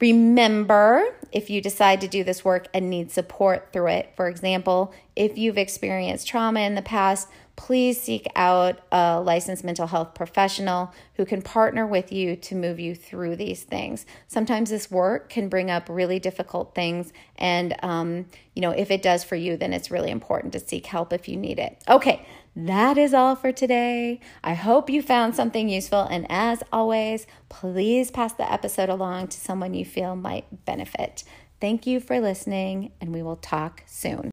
Remember, 0.00 1.04
if 1.32 1.50
you 1.50 1.60
decide 1.60 2.00
to 2.00 2.08
do 2.08 2.22
this 2.22 2.44
work 2.44 2.68
and 2.72 2.88
need 2.88 3.10
support 3.10 3.72
through 3.72 3.88
it, 3.88 4.12
for 4.16 4.28
example, 4.28 4.92
if 5.16 5.36
you've 5.36 5.58
experienced 5.58 6.28
trauma 6.28 6.60
in 6.60 6.76
the 6.76 6.82
past, 6.82 7.28
please 7.58 8.00
seek 8.00 8.24
out 8.36 8.78
a 8.92 9.20
licensed 9.20 9.64
mental 9.64 9.88
health 9.88 10.14
professional 10.14 10.94
who 11.14 11.26
can 11.26 11.42
partner 11.42 11.84
with 11.84 12.12
you 12.12 12.36
to 12.36 12.54
move 12.54 12.78
you 12.78 12.94
through 12.94 13.34
these 13.34 13.64
things. 13.64 14.06
Sometimes 14.28 14.70
this 14.70 14.92
work 14.92 15.28
can 15.28 15.48
bring 15.48 15.68
up 15.68 15.88
really 15.90 16.20
difficult 16.20 16.72
things, 16.72 17.12
and 17.36 17.74
um, 17.82 18.26
you 18.54 18.62
know, 18.62 18.70
if 18.70 18.92
it 18.92 19.02
does 19.02 19.24
for 19.24 19.34
you, 19.34 19.56
then 19.56 19.72
it's 19.72 19.90
really 19.90 20.10
important 20.10 20.52
to 20.52 20.60
seek 20.60 20.86
help 20.86 21.12
if 21.12 21.28
you 21.28 21.36
need 21.36 21.58
it. 21.58 21.82
Okay, 21.88 22.24
that 22.54 22.96
is 22.96 23.12
all 23.12 23.34
for 23.34 23.50
today. 23.50 24.20
I 24.42 24.54
hope 24.54 24.88
you 24.88 25.02
found 25.02 25.34
something 25.34 25.68
useful. 25.68 26.02
And 26.02 26.26
as 26.30 26.62
always, 26.72 27.26
please 27.48 28.12
pass 28.12 28.32
the 28.32 28.50
episode 28.50 28.88
along 28.88 29.28
to 29.28 29.36
someone 29.36 29.74
you 29.74 29.84
feel 29.84 30.14
might 30.14 30.64
benefit. 30.64 31.24
Thank 31.60 31.88
you 31.88 31.98
for 31.98 32.20
listening, 32.20 32.92
and 33.00 33.12
we 33.12 33.22
will 33.22 33.36
talk 33.36 33.82
soon. 33.86 34.30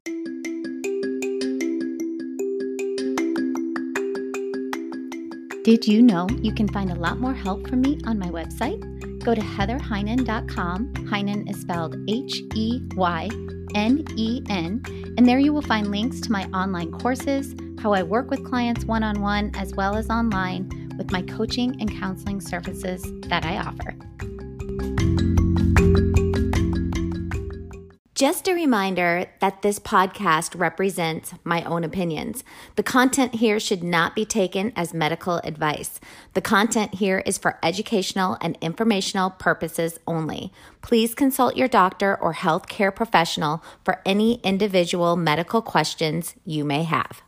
Did 5.66 5.84
you 5.84 6.00
know 6.00 6.28
you 6.42 6.54
can 6.54 6.68
find 6.68 6.92
a 6.92 6.94
lot 6.94 7.18
more 7.18 7.34
help 7.34 7.68
from 7.68 7.80
me 7.80 7.98
on 8.06 8.20
my 8.20 8.28
website? 8.28 8.78
Go 9.24 9.34
to 9.34 9.40
heatherheynen.com. 9.40 10.92
Heynen 11.10 11.50
is 11.50 11.60
spelled 11.60 11.96
H 12.06 12.40
E 12.54 12.82
Y 12.94 13.28
N 13.74 14.04
E 14.14 14.42
N, 14.48 14.80
and 15.18 15.26
there 15.26 15.40
you 15.40 15.52
will 15.52 15.62
find 15.62 15.90
links 15.90 16.20
to 16.20 16.30
my 16.30 16.44
online 16.54 16.92
courses, 16.92 17.52
how 17.80 17.92
I 17.92 18.04
work 18.04 18.30
with 18.30 18.44
clients 18.44 18.84
one 18.84 19.02
on 19.02 19.20
one, 19.20 19.50
as 19.56 19.74
well 19.74 19.96
as 19.96 20.08
online 20.08 20.94
with 20.98 21.10
my 21.10 21.22
coaching 21.22 21.76
and 21.80 21.90
counseling 21.90 22.40
services 22.40 23.02
that 23.22 23.44
I 23.44 23.58
offer. 23.58 23.96
Just 28.16 28.48
a 28.48 28.54
reminder 28.54 29.26
that 29.40 29.60
this 29.60 29.78
podcast 29.78 30.58
represents 30.58 31.34
my 31.44 31.62
own 31.64 31.84
opinions. 31.84 32.44
The 32.76 32.82
content 32.82 33.34
here 33.34 33.60
should 33.60 33.84
not 33.84 34.14
be 34.14 34.24
taken 34.24 34.72
as 34.74 34.94
medical 34.94 35.36
advice. 35.44 36.00
The 36.32 36.40
content 36.40 36.94
here 36.94 37.22
is 37.26 37.36
for 37.36 37.58
educational 37.62 38.38
and 38.40 38.56
informational 38.62 39.28
purposes 39.28 39.98
only. 40.06 40.50
Please 40.80 41.14
consult 41.14 41.58
your 41.58 41.68
doctor 41.68 42.16
or 42.16 42.32
healthcare 42.32 42.94
professional 42.94 43.62
for 43.84 44.00
any 44.06 44.40
individual 44.42 45.16
medical 45.16 45.60
questions 45.60 46.36
you 46.46 46.64
may 46.64 46.84
have. 46.84 47.20